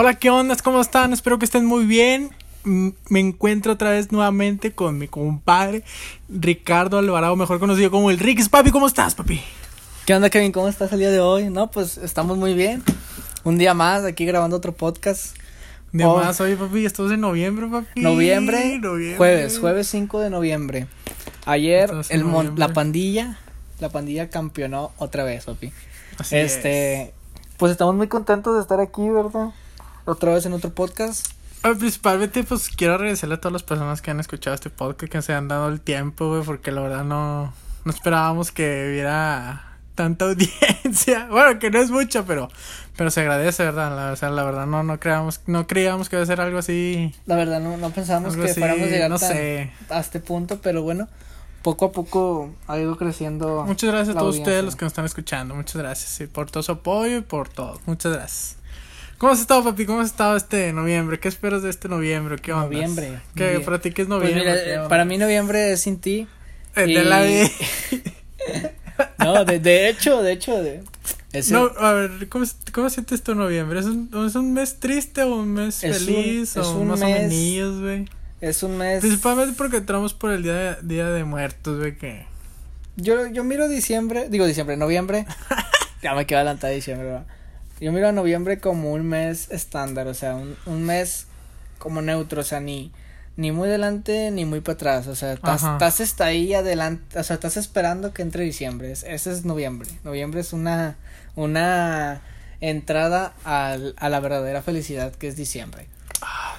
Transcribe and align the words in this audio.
Hola, 0.00 0.14
¿qué 0.14 0.30
onda? 0.30 0.54
¿Cómo 0.62 0.80
están? 0.80 1.12
Espero 1.12 1.40
que 1.40 1.44
estén 1.44 1.66
muy 1.66 1.84
bien. 1.84 2.30
Me 2.62 3.18
encuentro 3.18 3.72
otra 3.72 3.90
vez 3.90 4.12
nuevamente 4.12 4.70
con 4.70 4.96
mi 4.96 5.08
compadre 5.08 5.82
Ricardo 6.28 6.98
Alvarado, 6.98 7.34
mejor 7.34 7.58
conocido 7.58 7.90
como 7.90 8.08
el 8.08 8.20
Rix. 8.20 8.48
Papi, 8.48 8.70
¿cómo 8.70 8.86
estás, 8.86 9.16
papi? 9.16 9.40
¿Qué 10.06 10.14
onda, 10.14 10.30
Kevin? 10.30 10.52
¿Cómo 10.52 10.68
estás 10.68 10.92
el 10.92 11.00
día 11.00 11.10
de 11.10 11.18
hoy? 11.18 11.50
No, 11.50 11.72
pues 11.72 11.98
estamos 11.98 12.38
muy 12.38 12.54
bien. 12.54 12.84
Un 13.42 13.58
día 13.58 13.74
más 13.74 14.04
aquí 14.04 14.24
grabando 14.24 14.56
otro 14.56 14.72
podcast. 14.72 15.36
De 15.90 16.04
Oh. 16.04 16.16
más, 16.18 16.40
oye, 16.40 16.54
papi, 16.54 16.86
estamos 16.86 17.10
en 17.10 17.20
noviembre, 17.20 17.66
papi. 17.66 18.00
Noviembre, 18.00 18.78
Noviembre. 18.78 19.16
jueves, 19.16 19.58
jueves 19.58 19.88
5 19.88 20.20
de 20.20 20.30
noviembre. 20.30 20.86
Ayer 21.44 21.90
el 22.10 22.22
noviembre. 22.24 22.54
la 22.56 22.72
pandilla, 22.72 23.40
la 23.80 23.88
pandilla 23.88 24.30
campeonó 24.30 24.92
otra 24.96 25.24
vez, 25.24 25.46
papi. 25.46 25.72
Así 26.18 26.36
este, 26.36 27.12
pues 27.56 27.72
estamos 27.72 27.96
muy 27.96 28.06
contentos 28.06 28.54
de 28.54 28.60
estar 28.60 28.78
aquí, 28.78 29.02
¿verdad? 29.08 29.48
Otra 30.08 30.32
vez 30.32 30.46
en 30.46 30.54
otro 30.54 30.70
podcast. 30.70 31.26
Ay, 31.62 31.74
principalmente, 31.74 32.42
pues 32.44 32.68
quiero 32.70 32.94
agradecerle 32.94 33.34
a 33.34 33.40
todas 33.40 33.52
las 33.52 33.62
personas 33.62 34.00
que 34.00 34.10
han 34.10 34.20
escuchado 34.20 34.54
este 34.54 34.70
podcast, 34.70 35.12
que 35.12 35.20
se 35.22 35.34
han 35.34 35.48
dado 35.48 35.68
el 35.68 35.80
tiempo, 35.80 36.28
güey, 36.30 36.42
porque 36.42 36.70
la 36.72 36.80
verdad 36.80 37.04
no, 37.04 37.52
no 37.84 37.92
esperábamos 37.92 38.50
que 38.52 38.86
hubiera 38.90 39.76
tanta 39.94 40.24
audiencia. 40.30 41.26
Bueno, 41.30 41.58
que 41.58 41.70
no 41.70 41.78
es 41.80 41.90
mucha, 41.90 42.24
pero, 42.24 42.48
pero 42.96 43.10
se 43.10 43.20
agradece, 43.20 43.64
¿verdad? 43.64 43.94
La, 43.94 44.12
o 44.12 44.16
sea, 44.16 44.30
la 44.30 44.44
verdad 44.44 44.66
no, 44.66 44.82
no 44.82 44.98
creíamos, 44.98 45.40
no 45.46 45.66
creíamos 45.66 46.08
que 46.08 46.16
iba 46.16 46.22
a 46.22 46.26
ser 46.26 46.40
algo 46.40 46.58
así. 46.58 47.12
La 47.26 47.36
verdad 47.36 47.60
no, 47.60 47.76
no 47.76 47.90
pensábamos 47.90 48.34
que 48.36 48.44
así, 48.44 48.60
fuéramos 48.60 48.88
llegar 48.88 49.10
no 49.10 49.18
tan- 49.18 49.28
sé. 49.32 49.72
a 49.90 49.98
este 50.00 50.20
punto, 50.20 50.60
pero 50.62 50.82
bueno, 50.82 51.08
poco 51.62 51.86
a 51.86 51.92
poco 51.92 52.54
ha 52.68 52.78
ido 52.78 52.96
creciendo. 52.96 53.64
Muchas 53.66 53.90
gracias 53.90 54.10
a 54.16 54.18
todos 54.20 54.36
audiencia. 54.36 54.52
ustedes 54.52 54.64
los 54.64 54.76
que 54.76 54.84
nos 54.84 54.92
están 54.92 55.04
escuchando. 55.04 55.54
Muchas 55.54 55.76
gracias 55.76 56.08
sí, 56.12 56.26
por 56.28 56.50
todo 56.50 56.62
su 56.62 56.72
apoyo 56.72 57.18
y 57.18 57.22
por 57.22 57.48
todo. 57.48 57.78
Muchas 57.84 58.12
gracias. 58.12 58.54
¿Cómo 59.18 59.32
has 59.32 59.40
estado, 59.40 59.64
papi? 59.64 59.84
¿Cómo 59.84 60.00
has 60.00 60.06
estado 60.06 60.36
este 60.36 60.72
noviembre? 60.72 61.18
¿Qué 61.18 61.26
esperas 61.28 61.62
de 61.62 61.70
este 61.70 61.88
noviembre? 61.88 62.36
¿Qué 62.36 62.52
onda? 62.52 62.66
Noviembre. 62.66 63.20
¿Qué 63.34 63.60
para 63.64 63.80
ti 63.80 63.90
qué 63.90 64.02
es 64.02 64.08
Pues 64.08 64.20
noviembre? 64.20 64.78
para 64.88 65.04
mí 65.04 65.18
noviembre 65.18 65.72
es 65.72 65.80
sin 65.80 65.98
ti. 66.00 66.28
Eh, 66.76 66.82
de 66.86 67.04
la 67.04 67.20
de- 67.22 67.50
No, 69.18 69.44
de, 69.44 69.58
de 69.58 69.88
hecho, 69.88 70.22
de 70.22 70.32
hecho, 70.32 70.62
de, 70.62 70.82
es 71.32 71.50
No, 71.50 71.66
el- 71.66 71.84
a 71.84 71.92
ver, 71.92 72.28
¿cómo, 72.28 72.44
cómo 72.72 72.88
sientes 72.90 73.22
tu 73.24 73.34
noviembre? 73.34 73.80
¿Es 73.80 73.86
un, 73.86 74.08
¿Es 74.26 74.34
un 74.36 74.52
mes 74.52 74.78
triste 74.78 75.22
o 75.24 75.34
un 75.36 75.52
mes 75.52 75.82
Es 75.82 76.04
feliz 76.04 76.56
es 76.56 76.66
o 76.66 76.78
un 76.78 76.88
más 76.88 77.00
mes- 77.00 77.08
o 77.08 77.18
menos, 77.72 77.80
güey? 77.80 78.08
es 78.40 78.62
un 78.62 78.78
mes. 78.78 79.00
Principalmente 79.00 79.54
porque 79.58 79.78
entramos 79.78 80.14
por 80.14 80.30
el 80.30 80.44
día 80.44 80.54
de, 80.54 80.76
día 80.82 81.10
de 81.10 81.24
muertos, 81.24 81.78
güey, 81.78 81.96
que... 81.98 82.24
Yo, 82.96 83.26
yo 83.26 83.42
miro 83.42 83.68
diciembre, 83.68 84.28
digo 84.28 84.46
diciembre, 84.46 84.76
noviembre. 84.76 85.26
ya 86.02 86.14
me 86.14 86.24
quedo 86.26 86.38
adelantada 86.38 86.72
diciembre, 86.72 87.08
¿verdad? 87.08 87.26
Yo 87.80 87.92
miro 87.92 88.08
a 88.08 88.12
noviembre 88.12 88.58
como 88.58 88.92
un 88.92 89.06
mes 89.06 89.50
estándar, 89.50 90.06
o 90.08 90.14
sea, 90.14 90.34
un, 90.34 90.56
un 90.66 90.82
mes 90.84 91.26
como 91.78 92.02
neutro, 92.02 92.40
o 92.40 92.44
sea, 92.44 92.58
ni, 92.60 92.90
ni 93.36 93.52
muy 93.52 93.68
delante 93.68 94.30
ni 94.32 94.44
muy 94.44 94.60
para 94.60 94.74
atrás, 94.74 95.06
o 95.06 95.14
sea, 95.14 95.34
estás, 95.74 96.00
está 96.00 96.24
ahí 96.26 96.54
adelante, 96.54 97.18
o 97.18 97.22
sea, 97.22 97.34
estás 97.34 97.56
esperando 97.56 98.12
que 98.12 98.22
entre 98.22 98.42
diciembre, 98.44 98.90
es- 98.90 99.04
ese 99.04 99.30
es 99.32 99.44
noviembre, 99.44 99.88
noviembre 100.02 100.40
es 100.40 100.52
una, 100.52 100.96
una 101.36 102.20
entrada 102.60 103.32
al, 103.44 103.94
a 103.98 104.08
la 104.08 104.20
verdadera 104.20 104.62
felicidad 104.62 105.12
que 105.12 105.28
es 105.28 105.36
diciembre. 105.36 105.86
Ah, 106.20 106.56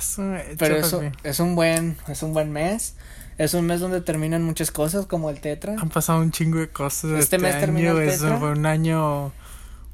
Pero 0.57 0.77
eso 0.77 1.01
es 1.23 1.39
un 1.41 1.55
buen, 1.55 1.97
es 2.07 2.23
un 2.23 2.33
buen 2.33 2.51
mes. 2.51 2.95
Es 3.37 3.53
un 3.53 3.65
mes 3.65 3.79
donde 3.79 4.01
terminan 4.01 4.43
muchas 4.43 4.69
cosas 4.69 5.05
como 5.05 5.29
el 5.29 5.39
tetra. 5.39 5.75
Han 5.79 5.89
pasado 5.89 6.19
un 6.19 6.31
chingo 6.31 6.59
de 6.59 6.67
cosas 6.69 7.11
Este 7.11 7.19
este, 7.19 7.37
mes 7.39 7.55
año, 7.55 7.59
terminó 7.61 7.97
el 7.99 8.09
eso 8.09 8.37
fue 8.37 8.51
un 8.51 8.65
año... 8.65 9.31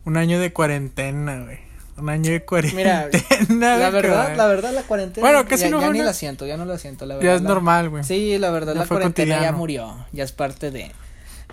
Un 0.06 0.18
año 0.18 0.40
de 0.40 0.54
cuarentena, 0.54 1.44
güey. 1.44 1.58
Un 1.98 2.10
año 2.10 2.32
de 2.32 2.44
cuarentena. 2.44 3.08
Mira, 3.10 3.78
la 3.80 3.90
verdad, 3.90 4.36
la 4.36 4.48
verdad 4.48 4.74
la 4.74 4.84
cuarentena 4.84 5.26
Bueno, 5.26 5.48
casi 5.48 5.64
ya, 5.64 5.70
no 5.70 5.82
ya 5.82 5.90
ni 5.92 6.00
una- 6.00 6.08
la 6.08 6.14
siento, 6.14 6.46
ya 6.46 6.58
no 6.58 6.66
la 6.66 6.78
siento, 6.78 7.06
la 7.06 7.16
verdad. 7.16 7.30
Ya 7.30 7.36
es 7.36 7.42
la- 7.42 7.50
normal, 7.50 7.90
güey. 7.90 8.04
Sí, 8.04 8.38
la 8.38 8.52
verdad 8.52 8.74
Ya 8.74 8.82
la 8.82 8.88
cuarentena 8.88 9.42
ya 9.42 9.52
murió, 9.52 10.06
ya 10.12 10.24
es 10.24 10.32
parte 10.32 10.72
de 10.72 10.92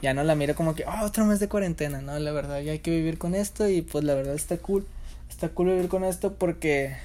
ya 0.03 0.15
no 0.15 0.25
la 0.25 0.35
miro 0.35 0.57
como 0.57 0.75
que, 0.75 0.85
oh, 0.85 1.05
otro 1.05 1.25
mes 1.25 1.39
de 1.39 1.49
cuarentena, 1.49 2.01
no, 2.03 2.19
la 2.19 2.33
verdad, 2.33 2.61
ya 2.61 2.73
hay 2.73 2.81
que 2.81 2.91
vivir 2.91 3.19
con 3.19 3.37
esto 3.37 3.69
y 3.69 3.83
pues 3.83 4.03
la 4.05 4.15
verdad 4.15 4.35
está 4.35 4.57
cool. 4.57 4.85
Está 5.31 5.49
cool 5.51 5.69
vivir 5.69 5.89
con 5.89 6.03
esto 6.03 6.35
porque 6.35 6.97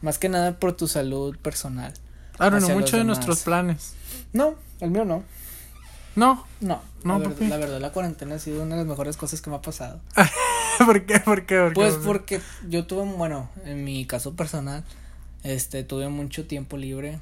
más 0.00 0.18
que 0.18 0.28
nada 0.28 0.52
por 0.60 0.74
tu 0.76 0.86
salud 0.86 1.36
personal. 1.38 1.92
Ah, 2.38 2.50
no, 2.50 2.68
muchos 2.68 2.92
de 2.92 3.04
nuestros 3.04 3.42
planes. 3.42 3.94
No, 4.32 4.54
el 4.80 4.90
mío 4.92 5.04
no. 5.04 5.24
No, 6.18 6.44
No, 6.60 6.82
No, 7.04 7.18
la, 7.18 7.24
¿por 7.24 7.34
verdad, 7.34 7.48
la 7.48 7.56
verdad, 7.58 7.80
la 7.80 7.92
cuarentena 7.92 8.34
ha 8.34 8.38
sido 8.38 8.62
una 8.62 8.74
de 8.74 8.82
las 8.82 8.88
mejores 8.88 9.16
cosas 9.16 9.40
que 9.40 9.50
me 9.50 9.56
ha 9.56 9.62
pasado. 9.62 10.00
¿por 10.84 11.06
qué? 11.06 11.20
¿Por 11.20 11.46
qué? 11.46 11.58
¿Por 11.58 11.68
qué? 11.68 11.74
Pues 11.74 11.94
porque 11.94 12.40
yo 12.68 12.86
tuve, 12.86 13.04
bueno, 13.04 13.48
en 13.64 13.84
mi 13.84 14.04
caso 14.04 14.34
personal, 14.34 14.84
este, 15.44 15.84
tuve 15.84 16.08
mucho 16.08 16.46
tiempo 16.46 16.76
libre, 16.76 17.20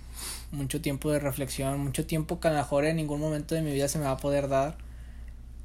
mucho 0.51 0.81
tiempo 0.81 1.11
de 1.11 1.19
reflexión, 1.19 1.79
mucho 1.79 2.07
tiempo 2.07 2.41
que 2.41 2.49
a 2.49 2.53
lo 2.53 2.57
mejor 2.57 2.87
en 2.87 2.97
ningún 2.97 3.21
momento 3.21 3.55
de 3.55 3.63
mi 3.63 3.73
vida 3.73 3.89
se 3.89 3.99
me 3.99 4.07
va 4.07 4.13
a 4.13 4.17
poder 4.17 4.49
dar 4.49 4.77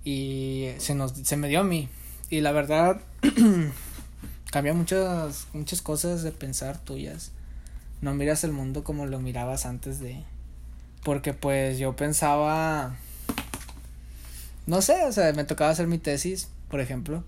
y 0.04 0.70
se 0.80 0.94
nos, 0.94 1.14
se 1.14 1.38
me 1.38 1.48
dio 1.48 1.62
a 1.62 1.64
mí 1.64 1.88
y 2.30 2.42
la 2.42 2.52
verdad 2.52 3.00
cambia 4.52 4.74
muchas, 4.74 5.48
muchas 5.54 5.82
cosas 5.82 6.24
de 6.24 6.32
pensar 6.32 6.78
tuyas. 6.80 7.32
No 8.02 8.14
miras 8.14 8.44
el 8.44 8.52
mundo 8.52 8.84
como 8.84 9.06
lo 9.06 9.20
mirabas 9.20 9.66
antes 9.66 10.00
de, 10.00 10.24
porque 11.04 11.34
pues 11.34 11.78
yo 11.78 11.96
pensaba, 11.96 12.96
no 14.68 14.82
sé, 14.82 15.04
o 15.06 15.12
sea, 15.12 15.32
me 15.34 15.44
tocaba 15.44 15.72
hacer 15.72 15.88
mi 15.88 15.98
tesis, 15.98 16.50
por 16.70 16.80
ejemplo. 16.82 17.24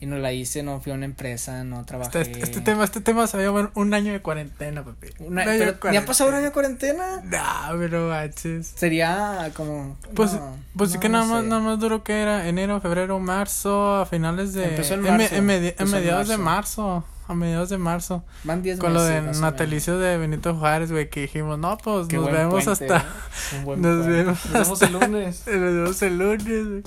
Y 0.00 0.06
no 0.06 0.16
la 0.16 0.32
hice, 0.32 0.62
no 0.62 0.78
fui 0.80 0.92
a 0.92 0.94
una 0.94 1.06
empresa, 1.06 1.64
no 1.64 1.84
trabajé. 1.84 2.20
Este, 2.20 2.40
este 2.40 2.60
tema, 2.60 2.84
este 2.84 3.00
tema 3.00 3.26
se 3.26 3.36
va 3.36 3.42
a 3.42 3.46
llamar 3.46 3.72
un 3.74 3.92
año 3.94 4.12
de 4.12 4.22
cuarentena, 4.22 4.84
papi. 4.84 5.08
Una- 5.18 5.42
Un 5.42 5.48
año 5.48 5.50
de 5.66 5.72
pero, 5.72 5.92
¿Ya 5.92 6.06
pasado 6.06 6.30
un 6.30 6.36
año 6.36 6.44
de 6.46 6.52
cuarentena? 6.52 7.20
Nah, 7.24 7.76
pero 7.76 8.06
baches. 8.08 8.74
Sería 8.76 9.50
como. 9.54 9.96
Pues, 10.14 10.34
no, 10.34 10.56
pues 10.76 10.90
sí 10.90 10.98
no, 10.98 11.00
que 11.00 11.08
no 11.08 11.18
nada 11.18 11.30
más, 11.32 11.42
sé. 11.42 11.48
nada 11.48 11.60
más 11.62 11.78
duró 11.80 12.04
que 12.04 12.22
era 12.22 12.46
enero, 12.48 12.80
febrero, 12.80 13.18
marzo, 13.18 13.96
a 13.96 14.06
finales 14.06 14.52
de. 14.52 14.66
Empezó 14.68 14.94
en 14.94 15.00
marzo, 15.02 15.34
en 15.34 15.46
medi- 15.48 15.54
en 15.56 15.64
empezó 15.66 15.82
en 15.82 15.90
mediados 15.90 16.28
de 16.28 16.36
marzo. 16.38 17.04
A 17.28 17.34
mediados 17.34 17.68
de 17.68 17.78
marzo. 17.78 18.24
Van 18.44 18.62
10 18.62 18.78
Con 18.78 18.94
lo 18.94 19.02
de 19.04 19.20
natalicio 19.20 19.98
de 19.98 20.16
Benito 20.16 20.54
Juárez, 20.56 20.90
güey, 20.90 21.10
que 21.10 21.20
dijimos, 21.22 21.58
no, 21.58 21.76
pues 21.78 22.08
Qué 22.08 22.16
nos 22.16 22.24
buen 22.24 22.36
vemos 22.36 22.64
puente, 22.64 22.70
hasta. 22.92 22.96
¿eh? 22.98 23.58
Un 23.58 23.64
buen 23.64 23.82
Nos 23.82 23.96
Nos 24.06 24.06
vemos 24.52 24.82
hasta- 24.82 24.86
el 24.86 24.92
lunes. 24.94 25.42
Nos 25.46 25.60
vemos 25.74 26.02
el 26.02 26.18
lunes, 26.18 26.68
güey. 26.68 26.82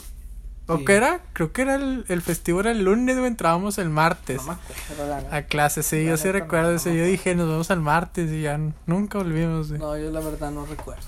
¿O 0.67 0.77
Sí. 0.77 0.85
qué 0.85 0.93
era? 0.95 1.19
Creo 1.33 1.51
que 1.51 1.61
era 1.63 1.75
el, 1.75 2.05
el 2.07 2.21
festivo 2.21 2.59
era 2.61 2.71
el 2.71 2.83
lunes, 2.83 3.15
güey, 3.17 3.27
entrábamos 3.27 3.77
el 3.77 3.89
martes. 3.89 4.37
No 4.37 4.43
me 4.43 4.53
acuerdo. 4.53 5.27
A 5.35 5.41
clase, 5.43 5.83
sí, 5.83 6.03
La 6.05 6.11
yo 6.11 6.17
sí 6.17 6.27
no, 6.27 6.33
recuerdo 6.33 6.69
no 6.71 6.75
eso. 6.77 6.89
Yo 6.91 7.03
dije, 7.03 7.35
nos 7.35 7.47
vemos 7.47 7.69
el 7.71 7.79
martes 7.81 8.31
y 8.31 8.41
ya 8.41 8.59
nunca 8.85 9.17
volvimos, 9.17 9.67
güey. 9.69 9.79
No, 9.79 9.97
yo 9.97 10.11
la 10.11 10.21
verdad 10.21 10.49
no 10.51 10.65
recuerdo. 10.65 11.03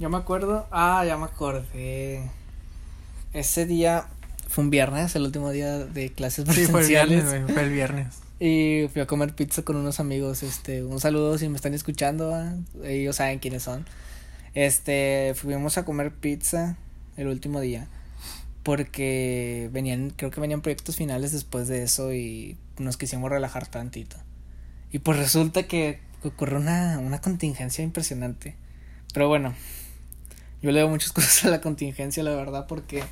Yo 0.00 0.10
me 0.10 0.16
acuerdo. 0.18 0.66
Ah, 0.70 1.04
ya 1.06 1.16
me 1.16 1.24
acordé. 1.24 2.28
Ese 3.32 3.66
día 3.66 4.06
fue 4.48 4.64
un 4.64 4.70
viernes, 4.70 5.14
el 5.16 5.22
último 5.22 5.50
día 5.50 5.78
de 5.78 6.10
clases 6.12 6.44
Sí, 6.48 6.52
fue 6.66 6.80
el 6.82 6.86
presenciales. 6.86 7.24
viernes, 7.24 7.42
güey, 7.44 7.54
fue 7.54 7.62
el 7.64 7.70
viernes. 7.72 8.06
Y 8.38 8.88
fui 8.92 9.00
a 9.00 9.06
comer 9.06 9.34
pizza 9.34 9.62
con 9.62 9.76
unos 9.76 9.98
amigos, 9.98 10.42
este, 10.42 10.84
un 10.84 11.00
saludo 11.00 11.38
si 11.38 11.48
me 11.48 11.56
están 11.56 11.72
escuchando, 11.72 12.28
¿va? 12.28 12.54
ellos 12.84 13.16
saben 13.16 13.38
quiénes 13.38 13.62
son. 13.62 13.86
Este, 14.54 15.32
fuimos 15.34 15.78
a 15.78 15.84
comer 15.84 16.12
pizza 16.12 16.76
el 17.16 17.28
último 17.28 17.60
día 17.60 17.88
porque 18.66 19.70
venían, 19.72 20.10
creo 20.10 20.32
que 20.32 20.40
venían 20.40 20.60
proyectos 20.60 20.96
finales 20.96 21.30
después 21.30 21.68
de 21.68 21.84
eso 21.84 22.12
y 22.12 22.58
nos 22.78 22.96
quisimos 22.96 23.30
relajar 23.30 23.68
tantito. 23.68 24.16
Y 24.90 24.98
pues 24.98 25.18
resulta 25.18 25.68
que 25.68 26.00
ocurrió 26.24 26.58
una, 26.58 26.98
una 26.98 27.20
contingencia 27.20 27.84
impresionante. 27.84 28.56
Pero 29.14 29.28
bueno, 29.28 29.54
yo 30.62 30.72
le 30.72 30.80
doy 30.80 30.90
muchas 30.90 31.12
cosas 31.14 31.44
a 31.44 31.50
la 31.50 31.60
contingencia, 31.60 32.24
la 32.24 32.34
verdad, 32.34 32.66
porque... 32.66 33.04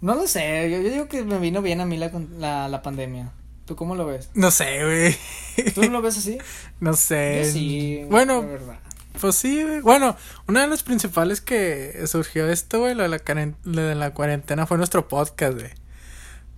No 0.00 0.14
lo 0.14 0.26
sé, 0.26 0.70
yo, 0.70 0.80
yo 0.80 0.90
digo 0.90 1.08
que 1.08 1.22
me 1.22 1.38
vino 1.38 1.60
bien 1.60 1.82
a 1.82 1.84
mí 1.84 1.98
la, 1.98 2.10
la, 2.38 2.68
la 2.68 2.80
pandemia. 2.80 3.30
¿Tú 3.68 3.76
cómo 3.76 3.94
lo 3.94 4.06
ves? 4.06 4.30
No 4.34 4.50
sé, 4.50 4.82
güey. 4.82 5.72
¿Tú 5.74 5.82
lo 5.90 6.00
ves 6.02 6.16
así? 6.18 6.38
No 6.80 6.94
sé. 6.94 7.42
Yo 7.44 7.52
sí. 7.52 8.00
Bueno, 8.08 8.40
la 8.40 8.48
verdad. 8.48 8.78
pues 9.20 9.34
sí, 9.36 9.62
güey. 9.62 9.80
Bueno, 9.82 10.16
una 10.46 10.62
de 10.62 10.68
las 10.68 10.82
principales 10.82 11.40
que 11.42 12.02
surgió 12.06 12.48
esto, 12.48 12.80
güey, 12.80 12.94
lo 12.94 13.02
de 13.02 13.10
la, 13.10 13.18
caren- 13.18 13.56
lo 13.64 13.82
de 13.82 13.94
la 13.94 14.14
cuarentena 14.14 14.66
fue 14.66 14.78
nuestro 14.78 15.06
podcast, 15.06 15.58
güey. 15.58 15.70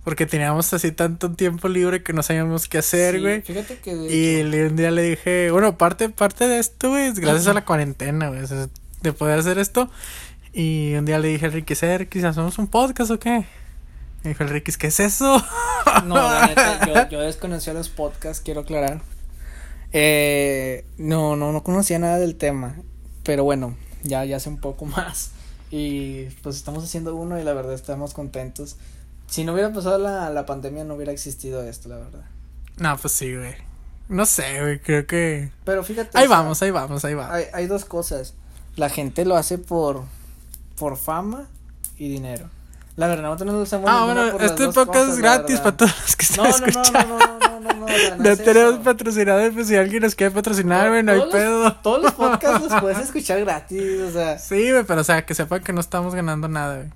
Porque 0.05 0.25
teníamos 0.25 0.73
así 0.73 0.91
tanto 0.91 1.31
tiempo 1.33 1.67
libre 1.67 2.01
que 2.01 2.13
no 2.13 2.23
sabíamos 2.23 2.67
qué 2.67 2.77
hacer, 2.79 3.15
Sí, 3.15 3.21
güey. 3.21 3.41
Fíjate 3.41 3.77
que 3.79 3.93
de 3.93 4.15
Y 4.15 4.35
hecho, 4.37 4.69
un 4.71 4.75
día 4.77 4.89
le 4.91 5.03
dije, 5.03 5.51
bueno, 5.51 5.77
parte, 5.77 6.09
parte 6.09 6.47
de 6.47 6.59
esto, 6.59 6.89
güey, 6.91 7.07
es 7.07 7.19
gracias 7.19 7.47
a 7.47 7.53
la 7.53 7.65
cuarentena, 7.65 8.29
güey, 8.29 8.41
o 8.41 8.47
sea, 8.47 8.67
de 9.01 9.13
poder 9.13 9.37
hacer 9.39 9.59
esto. 9.59 9.91
Y 10.53 10.93
un 10.95 11.05
día 11.05 11.19
le 11.19 11.27
dije 11.27 11.45
a 11.47 11.49
Ricky, 11.49 11.75
"¿Sí, 11.75 11.85
Ricky, 11.97 12.23
¿hacemos 12.23 12.57
un 12.57 12.67
podcast 12.67 13.11
o 13.11 13.19
qué? 13.19 13.45
Me 14.23 14.29
dijo 14.29 14.43
el 14.43 14.49
Ricky, 14.49 14.71
¿qué 14.73 14.87
es 14.87 14.99
eso? 14.99 15.43
No, 16.05 16.15
la 16.15 16.47
neta, 16.47 16.85
yo, 17.09 17.09
yo 17.09 17.21
desconocía 17.21 17.73
los 17.73 17.89
podcasts, 17.89 18.41
quiero 18.43 18.61
aclarar. 18.61 19.01
Eh, 19.93 20.85
no, 20.97 21.35
no, 21.35 21.51
no 21.51 21.63
conocía 21.63 21.99
nada 21.99 22.17
del 22.19 22.35
tema. 22.35 22.75
Pero 23.23 23.43
bueno, 23.43 23.75
ya, 24.03 24.23
ya 24.25 24.39
sé 24.39 24.49
un 24.49 24.59
poco 24.59 24.85
más. 24.85 25.31
Y 25.69 26.25
pues 26.43 26.57
estamos 26.57 26.83
haciendo 26.83 27.15
uno 27.15 27.39
y 27.39 27.43
la 27.43 27.53
verdad 27.53 27.73
estamos 27.73 28.13
contentos. 28.13 28.77
Si 29.27 29.43
no 29.43 29.53
hubiera 29.53 29.71
pasado 29.71 29.97
la, 29.97 30.29
la 30.29 30.45
pandemia 30.45 30.83
no 30.83 30.95
hubiera 30.95 31.11
existido 31.11 31.63
esto, 31.63 31.89
la 31.89 31.97
verdad. 31.97 32.25
No, 32.77 32.97
pues 32.97 33.13
sí, 33.13 33.35
güey. 33.35 33.55
No 34.09 34.25
sé, 34.25 34.59
güey, 34.61 34.79
creo 34.79 35.07
que... 35.07 35.51
Pero 35.63 35.83
fíjate. 35.83 36.17
Ahí 36.17 36.25
o 36.25 36.29
sea, 36.29 36.37
vamos, 36.37 36.61
ahí 36.61 36.71
vamos, 36.71 37.05
ahí 37.05 37.13
vamos. 37.13 37.33
Hay, 37.33 37.45
hay 37.53 37.67
dos 37.67 37.85
cosas. 37.85 38.33
La 38.75 38.89
gente 38.89 39.23
lo 39.23 39.37
hace 39.37 39.57
por, 39.57 40.03
por 40.77 40.97
fama 40.97 41.47
y 41.97 42.09
dinero. 42.09 42.49
La 43.01 43.07
verdad, 43.07 43.23
nosotros 43.23 43.47
no 43.47 43.53
lo 43.53 43.63
usamos 43.63 43.89
Ah, 43.91 44.05
bueno, 44.05 44.39
este 44.39 44.67
podcast 44.67 45.09
es 45.09 45.17
gratis 45.17 45.59
para 45.59 45.75
todos 45.75 45.91
los 46.01 46.15
que 46.15 46.23
están 46.23 46.43
No, 46.45 46.51
no, 46.51 46.59
no, 46.59 46.65
escuchando. 46.67 47.17
no, 47.17 47.39
no, 47.39 47.49
no, 47.49 47.59
no, 47.59 47.73
no, 47.73 48.15
no 48.17 48.23
No 48.23 48.37
tenemos 48.37 48.79
patrocinadores, 48.81 49.53
pues 49.55 49.67
si 49.67 49.75
alguien 49.75 50.03
nos 50.03 50.13
quiere 50.13 50.29
patrocinar, 50.29 50.89
güey, 50.89 51.01
no 51.01 51.11
hay 51.13 51.21
pedo. 51.31 51.73
Todos 51.77 52.03
los 52.03 52.11
podcasts 52.13 52.69
los 52.69 52.79
puedes 52.79 52.99
escuchar 52.99 53.39
gratis, 53.39 54.01
o 54.07 54.11
sea. 54.11 54.37
Sí, 54.37 54.71
güey, 54.71 54.83
pero 54.83 55.01
o 55.01 55.03
sea, 55.03 55.25
que 55.25 55.33
sepan 55.33 55.63
que 55.63 55.73
no 55.73 55.81
estamos 55.81 56.13
ganando 56.13 56.47
nada, 56.47 56.75
güey. 56.75 56.89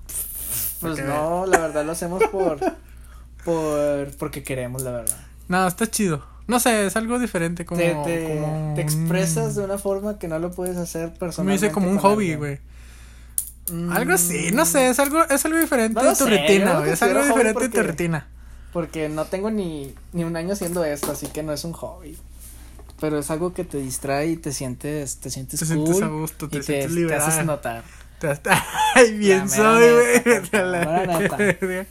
Pues 0.80 1.04
no, 1.04 1.44
la 1.46 1.58
verdad 1.58 1.84
lo 1.84 1.90
hacemos 1.90 2.22
por. 2.30 2.60
por. 3.44 4.16
porque 4.16 4.44
queremos, 4.44 4.82
la 4.82 4.92
verdad. 4.92 5.16
No, 5.48 5.66
está 5.66 5.88
chido. 5.90 6.24
No 6.46 6.60
sé, 6.60 6.86
es 6.86 6.94
algo 6.94 7.18
diferente, 7.18 7.66
como... 7.66 7.80
te, 7.80 7.96
te, 8.04 8.38
como 8.40 8.74
te 8.76 8.80
expresas 8.80 9.56
de 9.56 9.64
una 9.64 9.78
forma 9.78 10.20
que 10.20 10.28
no 10.28 10.38
lo 10.38 10.52
puedes 10.52 10.76
hacer 10.76 11.08
Me 11.10 11.16
personalmente. 11.18 11.64
dice 11.66 11.74
como 11.74 11.90
un 11.90 11.98
hobby, 11.98 12.36
güey. 12.36 12.60
Mm, 13.70 13.92
Algo 13.92 14.12
así, 14.12 14.50
no 14.52 14.64
sé, 14.64 14.88
es 14.90 14.98
algo, 15.00 15.24
es 15.28 15.44
algo 15.44 15.58
diferente 15.58 16.00
No 16.00 16.08
de 16.08 16.14
tu 16.16 16.24
sé, 16.24 16.30
rutina, 16.38 16.78
güey. 16.78 16.92
Es 16.92 17.02
algo 17.02 17.24
diferente 17.24 17.60
de 17.62 17.68
tu 17.68 17.74
porque- 17.76 17.82
rutina. 17.88 18.28
Porque 18.72 19.08
no 19.08 19.24
tengo 19.24 19.50
ni, 19.50 19.94
ni 20.12 20.24
un 20.24 20.36
año 20.36 20.52
haciendo 20.52 20.84
esto, 20.84 21.10
así 21.12 21.26
que 21.28 21.42
no 21.42 21.52
es 21.52 21.64
un 21.64 21.72
hobby. 21.72 22.16
Pero 23.00 23.18
es 23.18 23.30
algo 23.30 23.52
que 23.54 23.64
te 23.64 23.78
distrae 23.78 24.28
y 24.28 24.36
te 24.36 24.52
sientes, 24.52 25.16
te 25.18 25.30
sientes 25.30 25.60
Te 25.60 25.66
cool. 25.66 25.74
sientes 25.86 26.02
a 26.02 26.06
gusto, 26.08 26.48
te 26.48 26.58
y 26.58 26.62
sientes 26.62 26.94
te, 26.94 27.06
te 27.06 27.14
haces 27.14 27.44
notar. 27.44 27.84
Te 28.20 28.28
Ay, 28.94 29.12
bien 29.18 29.48
soy, 29.48 29.92
güey. 29.92 30.22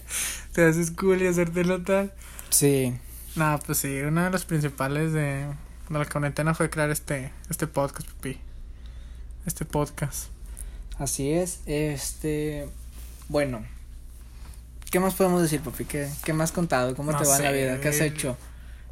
Te 0.53 0.65
haces 0.65 0.89
cool 0.91 1.21
y 1.21 1.27
hacerte 1.27 1.63
notar. 1.63 2.15
Sí. 2.49 2.95
No, 3.35 3.59
pues 3.65 3.77
sí, 3.79 3.99
una 4.01 4.25
de 4.25 4.31
las 4.31 4.45
principales 4.45 5.11
de, 5.13 5.45
de 5.89 5.99
la 5.99 6.05
cuarentena 6.05 6.53
fue 6.55 6.69
crear 6.69 6.89
este, 6.89 7.31
este 7.49 7.67
podcast, 7.67 8.09
papi. 8.09 8.39
Este 9.45 9.65
podcast. 9.65 10.29
Así 10.99 11.31
es. 11.31 11.59
Este. 11.65 12.67
Bueno. 13.29 13.65
¿Qué 14.91 14.99
más 14.99 15.13
podemos 15.15 15.41
decir, 15.41 15.61
papi? 15.61 15.85
¿Qué, 15.85 16.09
qué 16.23 16.31
más 16.33 16.51
contado? 16.51 16.95
¿Cómo 16.95 17.11
No 17.11 17.17
te 17.17 17.27
va 17.27 17.35
en 17.37 17.43
la 17.43 17.49
sé. 17.51 17.57
vida? 17.57 17.79
¿Qué 17.81 17.89
has 17.89 17.99
hecho? 17.99 18.37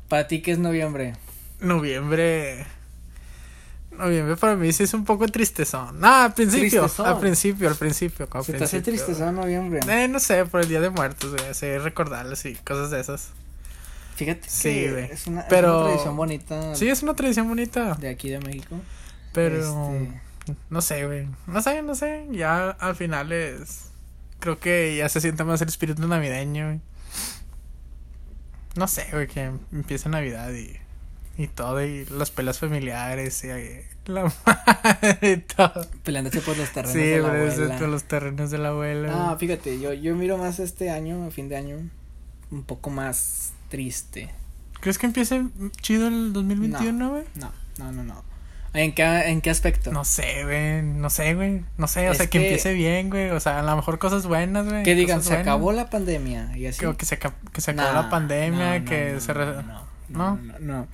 Para 0.09 0.27
ti, 0.27 0.41
¿qué 0.41 0.51
es 0.51 0.59
noviembre? 0.59 1.13
Noviembre. 1.61 2.65
Noviembre 3.91 4.35
para 4.37 4.55
mí 4.55 4.73
sí 4.73 4.83
es 4.83 4.93
un 4.95 5.05
poco 5.05 5.27
tristezón. 5.27 5.99
No, 5.99 6.07
al 6.07 6.33
principio. 6.33 6.81
Tristezón. 6.81 7.05
Al 7.05 7.19
principio, 7.19 7.69
al 7.69 7.75
principio. 7.75 8.27
al 8.31 8.43
¿Se 8.43 8.53
te 8.53 8.63
hace 8.63 8.77
en 8.77 9.35
noviembre? 9.35 9.79
Eh, 9.87 10.07
no 10.07 10.19
sé, 10.19 10.45
por 10.45 10.61
el 10.61 10.67
día 10.67 10.81
de 10.81 10.89
muertos, 10.89 11.31
güey. 11.35 11.47
Así 11.49 11.77
recordarles 11.77 12.43
y 12.45 12.55
cosas 12.55 12.89
de 12.89 12.99
esas. 12.99 13.29
Fíjate 14.15 14.47
Sí, 14.49 14.89
güey. 14.89 15.05
es 15.11 15.25
una, 15.27 15.41
es 15.41 15.47
Pero- 15.49 15.77
una 15.77 15.85
tradición 15.89 16.15
bonita 16.17 16.75
Sí, 16.75 16.87
es 16.89 17.01
una 17.03 17.13
tradición 17.15 17.47
bonita. 17.47 17.93
de 17.95 18.09
aquí 18.09 18.29
de 18.29 18.39
México. 18.39 18.75
Pero. 19.31 19.57
Este, 19.93 20.21
No 20.69 20.81
sé, 20.81 21.05
güey. 21.05 21.27
No 21.47 21.61
sé, 21.61 21.81
no 21.81 21.95
sé. 21.95 22.27
Ya 22.31 22.69
al 22.71 22.95
final 22.95 23.31
es. 23.31 23.89
Creo 24.39 24.59
que 24.59 24.95
ya 24.97 25.07
se 25.09 25.21
siente 25.21 25.43
más 25.43 25.61
el 25.61 25.69
espíritu 25.69 26.05
navideño, 26.07 26.65
güey. 26.65 26.81
No 28.75 28.87
sé, 28.87 29.07
güey, 29.11 29.27
que 29.27 29.51
empieza 29.71 30.09
Navidad 30.09 30.51
y. 30.53 30.77
Y 31.35 31.47
todo, 31.47 31.83
y 31.83 32.05
las 32.05 32.29
pelas 32.29 32.59
familiares, 32.59 33.43
y 33.43 33.47
eh, 33.49 33.87
la 34.05 34.23
madre 34.45 35.31
y 35.31 35.37
todo. 35.37 35.87
peleándose 36.03 36.41
por 36.41 36.55
los 36.55 36.69
terrenos 36.71 36.93
Sí, 36.93 36.99
de 36.99 37.19
la 37.21 37.27
abuela. 37.29 37.79
con 37.79 37.89
los 37.91 38.03
terrenos 38.03 38.51
de 38.51 38.57
la 38.59 38.69
abuela. 38.69 39.09
Ah, 39.11 39.25
güey. 39.29 39.39
fíjate, 39.39 39.79
yo, 39.79 39.93
yo 39.93 40.15
miro 40.15 40.37
más 40.37 40.59
este 40.59 40.91
año, 40.91 41.31
fin 41.31 41.49
de 41.49 41.55
año, 41.55 41.77
un 42.51 42.63
poco 42.63 42.91
más 42.91 43.53
triste. 43.69 44.29
¿Crees 44.79 44.99
que 44.99 45.07
empiece 45.07 45.43
chido 45.81 46.07
el 46.07 46.33
2021, 46.33 47.09
güey? 47.09 47.23
No, 47.33 47.51
no, 47.79 47.91
no, 47.91 48.03
no. 48.03 48.23
¿En 48.73 48.93
qué, 48.93 49.03
en 49.03 49.41
qué 49.41 49.49
aspecto? 49.51 49.91
No 49.91 50.03
sé, 50.03 50.43
güey. 50.43 50.81
No 50.81 51.09
sé, 51.11 51.35
güey. 51.35 51.63
No 51.77 51.87
sé, 51.87 52.09
o 52.09 52.11
Es 52.11 52.17
sea, 52.17 52.25
que, 52.27 52.39
que- 52.39 52.45
empiece 52.47 52.73
bien, 52.73 53.09
güey. 53.09 53.29
O 53.29 53.39
sea, 53.39 53.59
a 53.59 53.63
lo 53.63 53.75
mejor 53.75 53.99
cosas 53.99 54.25
buenas, 54.25 54.67
güey. 54.67 54.83
que 54.83 54.95
digan, 54.95 55.21
se 55.21 55.29
buenas. 55.29 55.41
acabó 55.47 55.71
la 55.73 55.89
pandemia 55.89 56.57
y 56.57 56.65
así. 56.65 56.79
Creo 56.79 56.97
que 56.97 57.05
se, 57.05 57.19
que 57.19 57.61
se 57.61 57.71
acabó 57.71 57.93
la 57.93 58.09
pandemia, 58.09 58.79
no, 58.79 58.85
que 58.85 59.11
no, 59.13 59.19
se... 59.19 59.33
re- 59.33 59.63
no, 59.63 59.85
no, 60.09 60.39
¿no? 60.59 60.87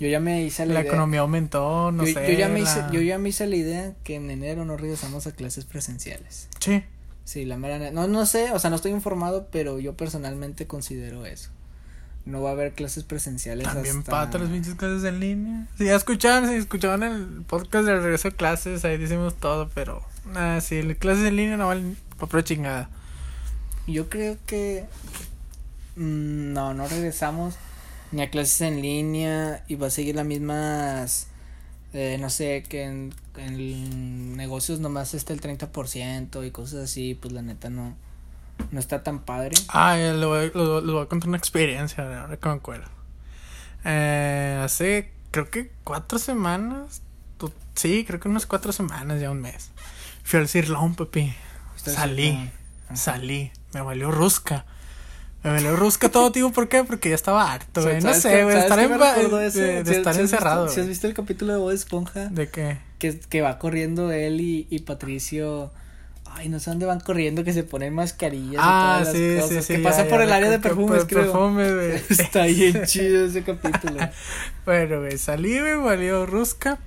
Yo 0.00 0.08
ya 0.08 0.18
me 0.20 0.42
hice 0.42 0.66
la, 0.66 0.74
la 0.74 0.80
idea. 0.80 0.90
economía 0.92 1.20
aumentó, 1.20 1.90
no 1.92 2.04
yo, 2.04 2.12
sé. 2.14 2.32
yo 2.32 2.38
ya 2.38 2.48
me 2.48 2.60
la- 2.60 2.68
hice, 2.70 2.82
yo 2.92 3.00
ya 3.00 3.18
me 3.18 3.28
hice 3.28 3.46
la 3.46 3.56
idea 3.56 3.92
que 4.04 4.16
en 4.16 4.30
enero 4.30 4.64
no 4.64 4.76
regresamos 4.76 5.26
a 5.26 5.32
clases 5.32 5.64
presenciales. 5.64 6.48
Sí. 6.60 6.82
Sí, 7.24 7.44
la 7.44 7.56
mera 7.56 7.90
no 7.90 8.06
no 8.06 8.26
sé, 8.26 8.50
o 8.52 8.58
sea, 8.58 8.70
no 8.70 8.76
estoy 8.76 8.90
informado, 8.92 9.48
pero 9.50 9.78
yo 9.78 9.96
personalmente 9.96 10.66
considero 10.66 11.24
eso. 11.26 11.50
No 12.26 12.40
va 12.40 12.50
a 12.50 12.52
haber 12.52 12.72
clases 12.72 13.04
presenciales 13.04 13.66
También 13.66 13.98
hasta 13.98 14.10
pata 14.10 14.38
las 14.38 14.48
pinches 14.48 14.74
clases 14.74 15.04
en 15.04 15.20
línea. 15.20 15.66
Si 15.76 15.84
ya 15.84 15.94
escuchaban, 15.94 16.48
si 16.48 16.54
escuchaban 16.54 17.02
el 17.02 17.42
podcast 17.46 17.84
de 17.84 17.96
regreso 18.00 18.28
a 18.28 18.30
clases, 18.30 18.84
ahí 18.84 18.96
decimos 18.96 19.34
todo, 19.34 19.70
pero... 19.74 20.02
Ah, 20.34 20.58
sí, 20.62 20.82
las 20.82 20.96
clases 20.96 21.26
en 21.26 21.36
línea 21.36 21.56
no 21.58 21.66
valen 21.66 21.98
pa' 22.18 22.26
pura 22.26 22.42
chingada. 22.42 22.88
Yo 23.86 24.08
creo 24.08 24.38
que 24.46 24.86
mm, 25.96 26.54
no, 26.54 26.72
no 26.72 26.88
regresamos 26.88 27.56
ni 28.10 28.22
a 28.22 28.30
clases 28.30 28.62
en 28.62 28.80
línea 28.80 29.62
y 29.68 29.74
va 29.74 29.88
a 29.88 29.90
seguir 29.90 30.14
las 30.14 30.24
mismas, 30.24 31.26
eh, 31.92 32.16
no 32.18 32.30
sé, 32.30 32.64
que 32.66 32.84
en, 32.84 33.14
en 33.36 34.36
negocios 34.36 34.80
nomás 34.80 35.12
está 35.12 35.34
el 35.34 35.40
30% 35.42 36.46
y 36.46 36.50
cosas 36.50 36.84
así, 36.84 37.14
pues 37.14 37.34
la 37.34 37.42
neta 37.42 37.68
no, 37.68 37.94
no 38.70 38.80
está 38.80 39.02
tan 39.02 39.20
padre. 39.20 39.52
Ah, 39.68 39.96
voy, 39.98 40.50
lo- 40.54 40.80
les 40.80 40.90
voy 40.92 41.02
a 41.02 41.06
contar 41.06 41.28
una 41.28 41.38
experiencia, 41.38 42.22
ahora 42.22 42.36
que 42.36 42.48
me 42.48 42.54
acuerdo. 42.54 42.88
Eh, 43.84 44.60
hace, 44.64 45.10
creo 45.30 45.50
que 45.50 45.70
cuatro 45.84 46.18
semanas. 46.18 47.02
Sí, 47.74 48.04
creo 48.06 48.20
que 48.20 48.28
unas 48.28 48.46
cuatro 48.46 48.72
semanas, 48.72 49.20
ya 49.20 49.30
un 49.30 49.40
mes. 49.40 49.70
Fui 50.22 50.38
al 50.38 50.48
Cirlón, 50.48 50.94
papi. 50.94 51.34
Salí, 51.76 52.50
salí. 52.94 53.50
Me 53.74 53.80
valió 53.82 54.10
rusca. 54.10 54.64
Me 55.42 55.50
valió 55.50 55.76
rusca 55.76 56.08
todo, 56.08 56.32
tío. 56.32 56.50
¿Por 56.52 56.68
qué? 56.68 56.84
Porque 56.84 57.10
ya 57.10 57.14
estaba 57.16 57.52
harto, 57.52 57.82
güey. 57.82 57.96
No 57.96 58.00
¿Sabes 58.14 58.22
sé, 58.22 58.44
güey. 58.44 58.54
de 58.54 58.60
Estar, 59.98 60.18
encerrado. 60.18 60.68
¿sí 60.68 60.80
has 60.80 60.86
visto 60.86 61.06
el 61.06 61.12
capítulo 61.12 61.52
de 61.52 61.58
Bob 61.58 61.70
Esponja? 61.72 62.26
¿De 62.28 62.48
qué? 62.48 62.78
Que, 62.98 63.18
que 63.20 63.42
va 63.42 63.58
corriendo 63.58 64.10
él 64.12 64.40
y, 64.40 64.66
y 64.70 64.78
Patricio. 64.80 65.70
Ay, 66.36 66.48
no 66.48 66.58
sé 66.58 66.70
dónde 66.70 66.84
van 66.86 67.00
corriendo, 67.00 67.44
que 67.44 67.52
se 67.52 67.62
ponen 67.64 67.94
mascarillas. 67.94 68.54
y 68.54 68.56
Ah, 68.58 69.00
todas 69.02 69.06
las 69.06 69.16
sí, 69.16 69.34
sí, 69.36 69.40
cosas, 69.40 69.64
sí. 69.64 69.74
Que 69.74 69.82
ya, 69.82 69.88
pasa 69.88 70.04
ya 70.04 70.10
por 70.10 70.20
el 70.20 70.32
área 70.32 70.50
de 70.50 70.58
perfumes, 70.58 71.04
creo. 71.06 71.22
perfumes, 71.22 71.72
güey. 71.74 72.02
Está 72.10 72.44
bien 72.44 72.84
chido 72.86 73.24
ese 73.26 73.42
capítulo. 73.42 74.00
Bueno, 74.64 75.00
güey, 75.00 75.18
salí, 75.18 75.58
güey, 75.60 75.76
valió 75.76 76.24
rusca. 76.26 76.78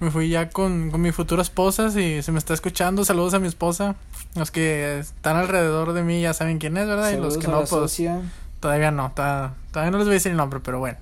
Me 0.00 0.10
fui 0.10 0.28
ya 0.28 0.50
con, 0.50 0.90
con 0.90 1.00
mi 1.00 1.10
futura 1.10 1.40
esposa, 1.40 1.90
si 1.90 2.22
se 2.22 2.30
me 2.30 2.38
está 2.38 2.52
escuchando, 2.52 3.04
saludos 3.06 3.32
a 3.32 3.38
mi 3.38 3.48
esposa. 3.48 3.96
Los 4.34 4.50
que 4.50 4.98
están 4.98 5.36
alrededor 5.36 5.94
de 5.94 6.02
mí 6.02 6.20
ya 6.20 6.34
saben 6.34 6.58
quién 6.58 6.76
es, 6.76 6.86
¿verdad? 6.86 7.10
y 7.12 7.16
los 7.16 7.38
que 7.38 7.48
no, 7.48 7.60
pues 7.60 7.70
socia. 7.70 8.20
todavía 8.60 8.90
no, 8.90 9.12
todavía 9.12 9.90
no 9.90 9.96
les 9.96 10.06
voy 10.06 10.10
a 10.12 10.18
decir 10.20 10.30
el 10.32 10.36
nombre, 10.36 10.60
pero 10.62 10.78
bueno. 10.78 10.98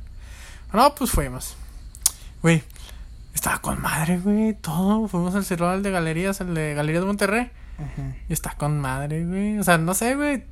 No, 0.73 0.95
pues 0.95 1.11
fuimos. 1.11 1.57
Güey, 2.43 2.63
estaba 3.35 3.59
con 3.61 3.83
madre, 3.83 4.19
güey, 4.19 4.55
todo. 4.55 5.09
Fuimos 5.09 5.35
al 5.35 5.45
Cirral 5.45 5.83
de 5.83 5.91
Galerías, 5.91 6.41
el 6.41 6.55
de 6.55 6.75
Galerías 6.75 7.03
de 7.03 7.07
Monterrey. 7.09 7.51
Ajá. 7.79 8.17
Y 8.29 8.33
está 8.33 8.55
con 8.57 8.81
madre, 8.81 9.25
güey. 9.25 9.59
O 9.59 9.65
sea, 9.65 9.79
no 9.79 9.95
sé, 9.95 10.15
güey. 10.15 10.45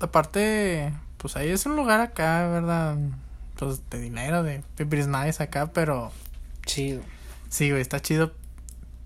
Aparte, 0.00 0.92
pues 1.18 1.36
ahí 1.36 1.50
es 1.50 1.66
un 1.66 1.76
lugar 1.76 2.00
acá, 2.00 2.48
¿verdad? 2.48 2.96
Pues 3.58 3.88
de 3.90 4.00
dinero, 4.00 4.42
de 4.42 4.62
Pipiris 4.76 5.06
Nice 5.06 5.42
acá, 5.42 5.70
pero 5.72 6.10
Chido. 6.66 7.02
sí, 7.48 7.70
güey, 7.70 7.80
está 7.82 8.00
chido. 8.00 8.32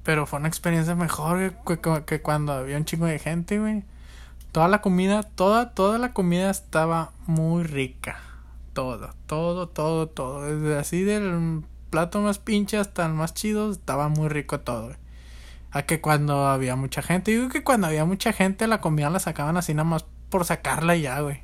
Pero 0.03 0.27
fue 0.27 0.39
una 0.39 0.49
experiencia 0.49 0.95
mejor 0.95 1.55
güey, 1.65 1.79
que, 1.81 2.05
que 2.07 2.23
cuando 2.23 2.53
había 2.53 2.79
un 2.79 2.85
chingo 2.87 3.07
de 3.07 3.19
gente, 3.19 3.59
güey. 3.59 3.85
Toda 4.53 4.69
la 4.69 4.81
comida, 4.81 5.23
toda, 5.23 5.75
toda 5.75 5.99
la 5.99 6.13
comida 6.15 6.49
estaba 6.51 7.13
muy 7.27 7.63
rica. 7.65 8.19
Todo, 8.73 9.11
todo, 9.27 9.69
todo, 9.69 10.09
todo. 10.09 10.43
Desde 10.43 10.79
así 10.79 11.03
del 11.03 11.63
plato 11.91 12.21
más 12.21 12.39
pinche 12.39 12.79
hasta 12.79 13.05
el 13.07 13.13
más 13.13 13.35
chido, 13.35 13.71
estaba 13.71 14.09
muy 14.09 14.29
rico 14.29 14.61
todo, 14.61 14.85
güey. 14.87 14.97
A 15.71 15.83
que 15.83 16.01
cuando 16.01 16.47
había 16.47 16.77
mucha 16.77 17.03
gente, 17.03 17.31
digo 17.31 17.49
que 17.49 17.63
cuando 17.63 17.89
había 17.89 18.05
mucha 18.05 18.33
gente 18.33 18.67
la 18.67 18.81
comida 18.81 19.11
la 19.11 19.21
sacaban 19.21 19.57
así 19.57 19.75
nada 19.75 19.89
más 19.89 20.07
por 20.31 20.45
sacarla 20.45 20.97
y 20.97 21.03
ya, 21.03 21.21
güey. 21.21 21.43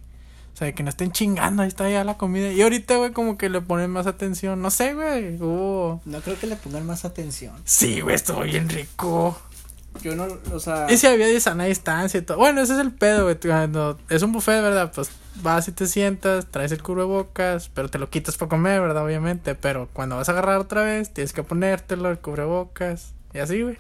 O 0.55 0.57
sea, 0.57 0.73
que 0.73 0.85
no 0.85 0.89
estén 0.89 1.11
chingando, 1.11 1.63
ahí 1.63 1.69
está 1.69 1.91
ya 1.91 2.05
la 2.05 2.17
comida. 2.17 2.53
Y 2.53 2.63
ahorita, 2.63 2.97
güey, 2.97 3.11
como 3.11 3.37
que 3.37 3.49
le 3.49 3.61
ponen 3.61 3.91
más 3.91 4.07
atención. 4.07 4.63
No 4.63 4.71
sé, 4.71 4.95
güey. 4.95 5.37
No 5.39 6.21
creo 6.23 6.39
que 6.39 6.47
le 6.47 6.55
pongan 6.55 6.87
más 6.87 7.05
atención. 7.05 7.55
Sí, 7.65 8.01
güey, 8.01 8.15
estuvo 8.15 8.43
bien 8.43 8.69
rico. 8.69 9.37
Yo 10.01 10.15
no, 10.15 10.29
o 10.53 10.61
sea. 10.61 10.87
Y 10.91 10.97
si 10.97 11.09
había 11.09 11.27
de 11.27 11.41
sana 11.41 11.65
distancia 11.65 12.19
y 12.19 12.23
todo. 12.23 12.39
Bueno, 12.39 12.61
ese 12.61 12.75
es 12.75 12.79
el 12.79 12.93
pedo, 12.93 13.25
güey. 13.25 13.37
Cuando 13.41 13.99
es 14.09 14.23
un 14.23 14.33
buffet, 14.33 14.63
¿verdad? 14.63 14.93
Pues 14.95 15.11
vas 15.43 15.67
y 15.67 15.73
te 15.73 15.87
sientas, 15.87 16.47
traes 16.47 16.71
el 16.71 16.83
cubrebocas, 16.83 17.69
pero 17.75 17.89
te 17.89 17.99
lo 17.99 18.09
quitas 18.09 18.37
para 18.37 18.49
comer, 18.49 18.81
¿verdad? 18.81 19.05
Obviamente. 19.05 19.57
Pero 19.57 19.89
cuando 19.93 20.17
vas 20.17 20.29
a 20.29 20.33
agarrar 20.33 20.59
otra 20.59 20.83
vez, 20.83 21.13
tienes 21.13 21.33
que 21.33 21.43
ponértelo, 21.43 22.11
el 22.11 22.19
cubrebocas. 22.19 23.13
Y 23.33 23.39
así, 23.39 23.61
güey. 23.63 23.77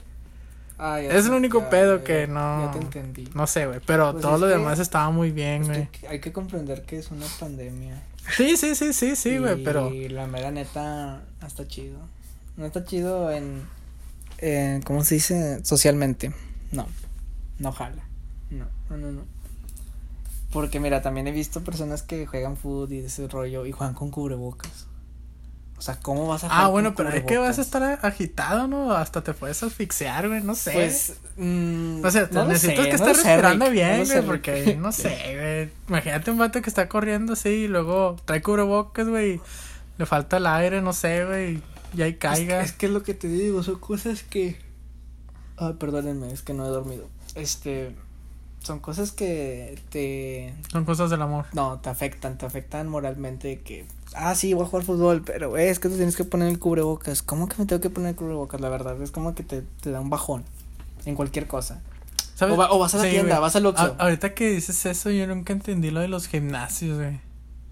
Ah, 0.78 1.00
ya 1.00 1.10
es 1.12 1.26
el 1.26 1.32
único 1.32 1.60
ya, 1.60 1.70
pedo 1.70 1.98
ya, 1.98 2.04
que 2.04 2.26
no. 2.26 2.66
Ya 2.66 2.72
te 2.72 2.78
entendí. 2.78 3.28
No 3.34 3.46
sé, 3.46 3.66
güey. 3.66 3.80
Pero 3.86 4.12
Pues 4.12 4.22
todo 4.22 4.38
lo 4.38 4.46
demás 4.46 4.78
estaba 4.80 5.10
muy 5.10 5.30
bien, 5.30 5.64
güey. 5.66 5.88
hay 6.08 6.20
que 6.20 6.32
comprender 6.32 6.82
que 6.82 6.98
es 6.98 7.10
una 7.10 7.26
pandemia. 7.38 8.02
Sí, 8.36 8.56
sí, 8.56 8.74
sí, 8.74 8.92
sí, 8.92 9.14
sí, 9.16 9.38
güey. 9.38 9.60
Y 9.60 9.64
Pero. 9.64 9.90
la 10.10 10.26
mera 10.26 10.50
neta 10.50 11.22
no 11.40 11.46
está 11.46 11.66
chido. 11.68 11.98
No 12.56 12.66
está 12.66 12.84
chido 12.84 13.30
en, 13.30 13.62
en. 14.38 14.82
¿Cómo 14.82 15.04
se 15.04 15.16
dice? 15.16 15.64
Socialmente. 15.64 16.32
No. 16.72 16.86
No 17.58 17.70
jala. 17.72 18.02
No, 18.50 18.66
no, 18.90 18.96
no, 18.96 19.12
no. 19.12 19.22
Porque 20.52 20.80
mira, 20.80 21.02
también 21.02 21.26
he 21.26 21.32
visto 21.32 21.62
personas 21.64 22.02
que 22.02 22.26
juegan 22.26 22.56
food 22.56 22.90
y 22.92 23.00
de 23.00 23.06
ese 23.08 23.26
rollo 23.28 23.66
y 23.66 23.72
juegan 23.72 23.94
con 23.94 24.10
cubrebocas. 24.10 24.86
O 25.76 25.82
sea, 25.82 25.98
¿cómo 26.00 26.26
vas 26.28 26.44
a 26.44 26.48
Ah, 26.50 26.68
bueno, 26.68 26.94
pero 26.94 27.10
es 27.10 27.24
que 27.24 27.36
vas 27.36 27.58
a 27.58 27.62
estar 27.62 27.98
agitado, 28.02 28.68
¿no? 28.68 28.92
Hasta 28.92 29.22
te 29.22 29.34
puedes 29.34 29.62
asfixiar, 29.62 30.28
güey. 30.28 30.42
No 30.42 30.54
sé. 30.54 30.72
Pues. 30.72 31.14
mm, 31.36 32.04
o 32.04 32.10
sea, 32.10 32.28
no 32.30 32.54
sé, 32.54 32.74
que 32.74 32.82
no 32.82 32.84
estés 32.84 33.16
respirando 33.24 33.66
Rick, 33.66 33.74
bien, 33.74 34.04
güey. 34.04 34.18
Rick. 34.18 34.26
Porque, 34.26 34.76
no 34.76 34.92
sé, 34.92 35.08
güey. 35.38 35.70
Imagínate 35.88 36.30
un 36.30 36.38
vato 36.38 36.62
que 36.62 36.70
está 36.70 36.88
corriendo 36.88 37.32
así 37.32 37.48
y 37.48 37.68
luego 37.68 38.16
trae 38.24 38.40
cubrebocas, 38.40 39.08
güey. 39.08 39.40
Le 39.98 40.06
falta 40.06 40.38
el 40.38 40.46
aire, 40.46 40.80
no 40.80 40.92
sé, 40.92 41.24
güey. 41.24 41.62
Y 41.96 42.02
ahí 42.02 42.14
caiga. 42.14 42.60
Es, 42.60 42.70
es 42.70 42.72
que 42.72 42.86
es 42.86 42.92
lo 42.92 43.02
que 43.02 43.14
te 43.14 43.28
digo, 43.28 43.62
son 43.62 43.78
cosas 43.78 44.22
que. 44.22 44.58
Ay, 45.56 45.74
perdónenme, 45.74 46.32
es 46.32 46.42
que 46.42 46.54
no 46.54 46.66
he 46.66 46.68
dormido. 46.68 47.08
Este. 47.34 47.94
Son 48.62 48.80
cosas 48.80 49.12
que 49.12 49.78
te. 49.90 50.54
Son 50.72 50.84
cosas 50.84 51.10
del 51.10 51.20
amor. 51.20 51.46
No, 51.52 51.80
te 51.80 51.90
afectan, 51.90 52.38
te 52.38 52.46
afectan 52.46 52.88
moralmente. 52.88 53.60
Que. 53.60 53.84
Ah, 54.14 54.34
sí, 54.34 54.54
voy 54.54 54.64
a 54.64 54.68
jugar 54.68 54.84
fútbol, 54.84 55.22
pero 55.24 55.56
es 55.56 55.78
que 55.80 55.88
te 55.88 55.96
tienes 55.96 56.16
que 56.16 56.24
poner 56.24 56.48
el 56.48 56.58
cubrebocas. 56.58 57.22
¿Cómo 57.22 57.48
que 57.48 57.56
me 57.58 57.66
tengo 57.66 57.80
que 57.82 57.90
poner 57.90 58.10
el 58.10 58.16
cubrebocas? 58.16 58.60
La 58.60 58.68
verdad, 58.68 59.00
es 59.02 59.10
como 59.10 59.34
que 59.34 59.42
te, 59.42 59.62
te 59.80 59.90
da 59.90 60.00
un 60.00 60.10
bajón. 60.10 60.44
En 61.04 61.14
cualquier 61.16 61.46
cosa. 61.46 61.82
¿Sabes? 62.34 62.54
O, 62.54 62.58
va- 62.58 62.70
o 62.72 62.78
vas 62.78 62.94
a 62.94 62.98
la 62.98 63.04
Sí, 63.04 63.10
tienda, 63.10 63.30
güey. 63.34 63.40
vas 63.42 63.56
al 63.56 63.66
Oxxo. 63.66 63.96
Ahorita 63.98 64.34
que 64.34 64.50
dices 64.50 64.86
eso, 64.86 65.10
yo 65.10 65.26
nunca 65.26 65.52
entendí 65.52 65.90
lo 65.90 66.00
de 66.00 66.08
los 66.08 66.26
gimnasios, 66.28 66.96
güey. 66.98 67.20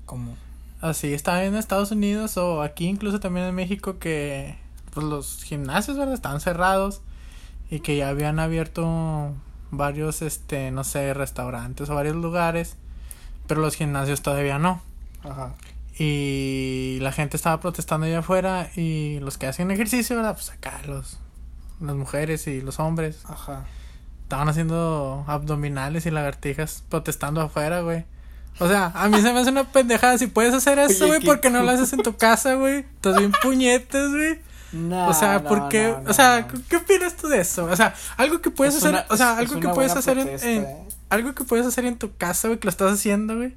¿Cómo? 0.06 0.34
Así 0.80 1.12
está 1.14 1.44
en 1.44 1.54
Estados 1.54 1.92
Unidos 1.92 2.36
o 2.36 2.60
aquí 2.62 2.86
incluso 2.86 3.20
también 3.20 3.46
en 3.46 3.54
México 3.54 3.98
que 4.00 4.56
pues 4.92 5.06
los 5.06 5.42
gimnasios, 5.44 5.96
¿verdad? 5.96 6.12
Estaban 6.14 6.40
cerrados 6.40 7.00
y 7.70 7.80
que 7.80 7.96
ya 7.96 8.08
habían 8.08 8.38
abierto 8.40 9.32
varios, 9.70 10.22
este, 10.22 10.70
no 10.72 10.82
sé, 10.84 11.14
restaurantes 11.14 11.88
o 11.88 11.94
varios 11.94 12.16
lugares, 12.16 12.76
pero 13.46 13.60
los 13.60 13.74
gimnasios 13.76 14.22
todavía 14.22 14.58
no. 14.58 14.82
Ajá. 15.24 15.54
Y 15.98 16.98
la 17.00 17.12
gente 17.12 17.36
estaba 17.36 17.60
protestando 17.60 18.06
allá 18.06 18.20
afuera 18.20 18.70
y 18.76 19.18
los 19.20 19.38
que 19.38 19.46
hacen 19.46 19.70
ejercicio, 19.70 20.16
¿verdad? 20.16 20.34
Pues 20.34 20.50
acá 20.50 20.80
los, 20.86 21.18
las 21.80 21.94
mujeres 21.96 22.46
y 22.46 22.60
los 22.60 22.80
hombres 22.80 23.20
Ajá. 23.28 23.64
estaban 24.22 24.48
haciendo 24.48 25.24
abdominales 25.26 26.06
y 26.06 26.10
lagartijas 26.10 26.82
protestando 26.88 27.40
afuera, 27.40 27.80
güey. 27.82 28.04
O 28.58 28.68
sea, 28.68 28.92
a 28.94 29.08
mí 29.08 29.20
se 29.20 29.32
me 29.32 29.40
hace 29.40 29.50
una 29.50 29.64
pendejada. 29.64 30.18
Si 30.18 30.26
puedes 30.26 30.52
hacer 30.54 30.78
eso, 30.78 31.06
güey, 31.06 31.20
¿por 31.24 31.40
qué 31.40 31.50
no 31.50 31.62
lo 31.62 31.70
haces 31.70 31.92
en 31.92 32.02
tu 32.02 32.16
casa, 32.16 32.54
güey? 32.54 32.80
Estás 32.80 33.16
bien 33.18 33.32
puñetes, 33.42 34.10
güey. 34.10 34.40
No, 34.72 35.08
O 35.08 35.14
sea, 35.14 35.38
no, 35.40 35.48
¿por 35.48 35.68
qué? 35.68 35.94
no, 36.02 36.10
o 36.10 36.14
sea. 36.14 36.48
¿qué 36.68 36.76
opinas 36.76 37.14
tú 37.16 37.28
de 37.28 37.40
eso? 37.40 37.64
O 37.66 37.76
sea, 37.76 37.94
algo 38.16 38.40
que 38.40 38.50
puedes 38.50 38.74
Es 38.74 38.82
hacer, 38.82 38.94
una- 38.94 39.06
o 39.08 39.16
sea, 39.16 39.36
algo 39.36 39.60
que 39.60 39.68
puedes 39.68 39.92
hacer 39.94 40.18
en- 40.18 40.28
eh. 40.42 40.76
algo 41.10 41.34
que 41.34 41.44
puedes 41.44 41.66
hacer 41.66 41.84
en 41.84 41.98
tu 41.98 42.14
casa, 42.16 42.48
güey, 42.48 42.58
que 42.58 42.66
lo 42.66 42.70
estás 42.70 42.92
haciendo, 42.92 43.36
güey. 43.36 43.54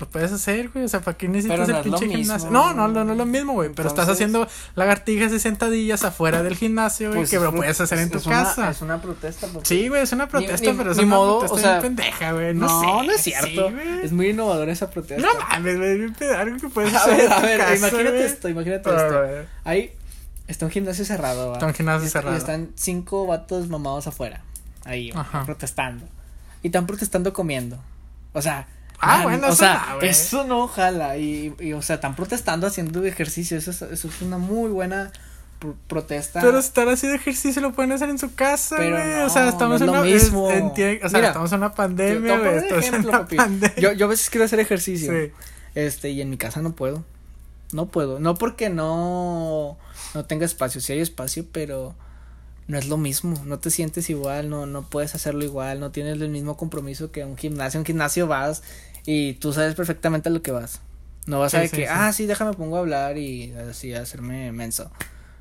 Lo 0.00 0.08
puedes 0.08 0.32
hacer, 0.32 0.70
güey. 0.70 0.86
O 0.86 0.88
sea, 0.88 1.00
¿para 1.00 1.16
qué 1.18 1.28
necesitas 1.28 1.58
no 1.68 1.74
el 1.74 1.80
es 1.80 1.82
pinche 1.84 2.08
gimnasio? 2.08 2.50
No, 2.50 2.72
no, 2.72 2.88
no, 2.88 3.04
no 3.04 3.12
es 3.12 3.18
lo 3.18 3.26
mismo, 3.26 3.52
güey. 3.52 3.70
Pero 3.74 3.86
estás 3.88 4.08
haciendo 4.08 4.48
lagartijas 4.74 5.30
y 5.32 5.38
sentadillas 5.38 6.04
afuera 6.04 6.42
del 6.42 6.56
gimnasio, 6.56 7.08
güey, 7.08 7.20
Pues 7.20 7.30
que 7.30 7.36
es 7.36 7.42
lo 7.42 7.54
puedes 7.54 7.78
hacer 7.82 7.98
en 7.98 8.04
es- 8.06 8.10
tu 8.10 8.16
es 8.18 8.26
una- 8.26 8.44
casa. 8.44 8.70
es 8.70 8.80
una 8.80 9.02
protesta. 9.02 9.46
porque- 9.48 9.68
Sí, 9.68 9.88
güey, 9.88 10.02
es 10.02 10.12
una 10.12 10.26
protesta, 10.26 10.70
ni- 10.72 10.76
pero 10.78 10.92
es 10.92 10.96
ni 10.96 11.04
una 11.04 11.14
modo, 11.16 11.38
protesta 11.40 11.54
o 11.68 11.72
sea, 11.72 11.80
pendeja, 11.82 12.32
güey. 12.32 12.54
No, 12.54 12.66
No, 12.66 12.80
sé. 12.80 13.06
no 13.08 13.12
es 13.12 13.20
cierto. 13.20 13.46
Sí, 13.68 13.74
güey. 13.74 14.00
es 14.04 14.12
muy 14.12 14.30
innovadora 14.30 14.72
esa 14.72 14.88
protesta. 14.90 15.26
No 15.26 15.38
mames, 15.38 15.76
güey, 15.76 16.30
algo 16.34 16.56
que 16.58 16.68
puedes 16.70 16.94
A 16.94 16.98
hacer 16.98 17.16
ver, 17.18 17.26
en 17.26 17.32
a 17.32 17.38
ver, 17.40 17.58
casa, 17.58 17.76
imagínate 17.76 18.10
güey. 18.10 18.22
esto, 18.22 18.48
imagínate 18.48 18.90
esto. 18.90 19.18
güey. 19.18 19.30
Ahí 19.64 19.92
está 20.48 20.64
un 20.64 20.70
gimnasio 20.72 21.04
cerrado, 21.04 21.48
¿va? 21.48 21.52
Está 21.54 21.66
un 21.66 21.74
gimnasio 21.74 22.06
Y 22.06 22.10
cerrado. 22.10 22.34
Y 22.36 22.38
están 22.38 22.70
cinco 22.74 23.26
vatos 23.26 23.68
mamados 23.68 24.06
afuera. 24.06 24.40
Ahí, 24.86 25.12
protestando. 25.44 26.06
Y 26.62 26.68
están 26.68 26.86
protestando 26.86 27.34
comiendo. 27.34 27.78
O 28.32 28.40
sea. 28.40 28.66
Ah, 29.00 29.22
bueno, 29.24 29.48
o 29.48 29.54
sea, 29.54 29.94
no, 29.94 30.00
eso 30.02 30.44
no 30.44 30.68
jala. 30.68 31.16
Y, 31.16 31.54
y, 31.60 31.72
o 31.72 31.82
sea, 31.82 31.96
están 31.96 32.14
protestando 32.16 32.66
haciendo 32.66 33.04
ejercicio. 33.04 33.56
Eso 33.56 33.70
es, 33.70 33.82
eso 33.82 34.08
es 34.08 34.22
una 34.22 34.36
muy 34.38 34.70
buena 34.70 35.10
pro- 35.58 35.76
protesta. 35.88 36.40
Pero 36.40 36.58
estar 36.58 36.88
haciendo 36.88 37.16
ejercicio 37.16 37.62
lo 37.62 37.72
pueden 37.72 37.92
hacer 37.92 38.10
en 38.10 38.18
su 38.18 38.34
casa, 38.34 38.76
Pero 38.78 38.98
no, 39.02 39.24
o 39.26 39.30
sea, 39.30 39.48
estamos 39.48 39.80
no 39.80 39.86
en 39.86 39.92
lo 39.92 40.00
una 40.00 40.02
mismo. 40.02 40.44
o 40.44 40.50
sea, 40.50 41.18
Mira, 41.18 41.28
estamos 41.28 41.50
en 41.52 41.58
una 41.58 41.74
pandemia, 41.74 42.38
güey. 42.38 42.58
en 42.68 42.74
ejemplo, 42.74 43.26
pandemia. 43.34 43.74
Yo, 43.80 43.92
yo 43.92 44.06
a 44.06 44.08
veces 44.08 44.28
quiero 44.30 44.44
hacer 44.44 44.60
ejercicio. 44.60 45.12
Sí. 45.12 45.32
Este, 45.74 46.10
y 46.10 46.20
en 46.20 46.28
mi 46.30 46.36
casa 46.36 46.60
no 46.62 46.72
puedo. 46.72 47.04
No 47.72 47.86
puedo. 47.86 48.18
No 48.20 48.34
porque 48.34 48.68
no, 48.68 49.78
no 50.14 50.24
tenga 50.24 50.44
espacio. 50.44 50.80
Sí 50.80 50.92
hay 50.92 51.00
espacio, 51.00 51.46
pero 51.52 51.94
no 52.66 52.76
es 52.78 52.88
lo 52.88 52.96
mismo. 52.96 53.40
No 53.46 53.58
te 53.60 53.70
sientes 53.70 54.10
igual, 54.10 54.50
no, 54.50 54.66
no 54.66 54.82
puedes 54.82 55.14
hacerlo 55.14 55.44
igual, 55.44 55.78
no 55.80 55.90
tienes 55.90 56.20
el 56.20 56.28
mismo 56.28 56.56
compromiso 56.56 57.12
que 57.12 57.24
un 57.24 57.36
gimnasio. 57.36 57.78
Un 57.80 57.86
gimnasio 57.86 58.26
vas 58.26 58.62
y 59.06 59.34
tú 59.34 59.52
sabes 59.52 59.74
perfectamente 59.74 60.28
a 60.28 60.32
lo 60.32 60.42
que 60.42 60.50
vas. 60.50 60.80
No 61.26 61.38
vas 61.38 61.54
a 61.54 61.60
de 61.60 61.68
sí, 61.68 61.76
que, 61.76 61.82
sí. 61.82 61.88
ah, 61.90 62.12
sí, 62.12 62.26
déjame 62.26 62.54
pongo 62.54 62.76
a 62.76 62.80
hablar 62.80 63.18
y 63.18 63.52
así 63.52 63.94
hacerme 63.94 64.52
menso. 64.52 64.90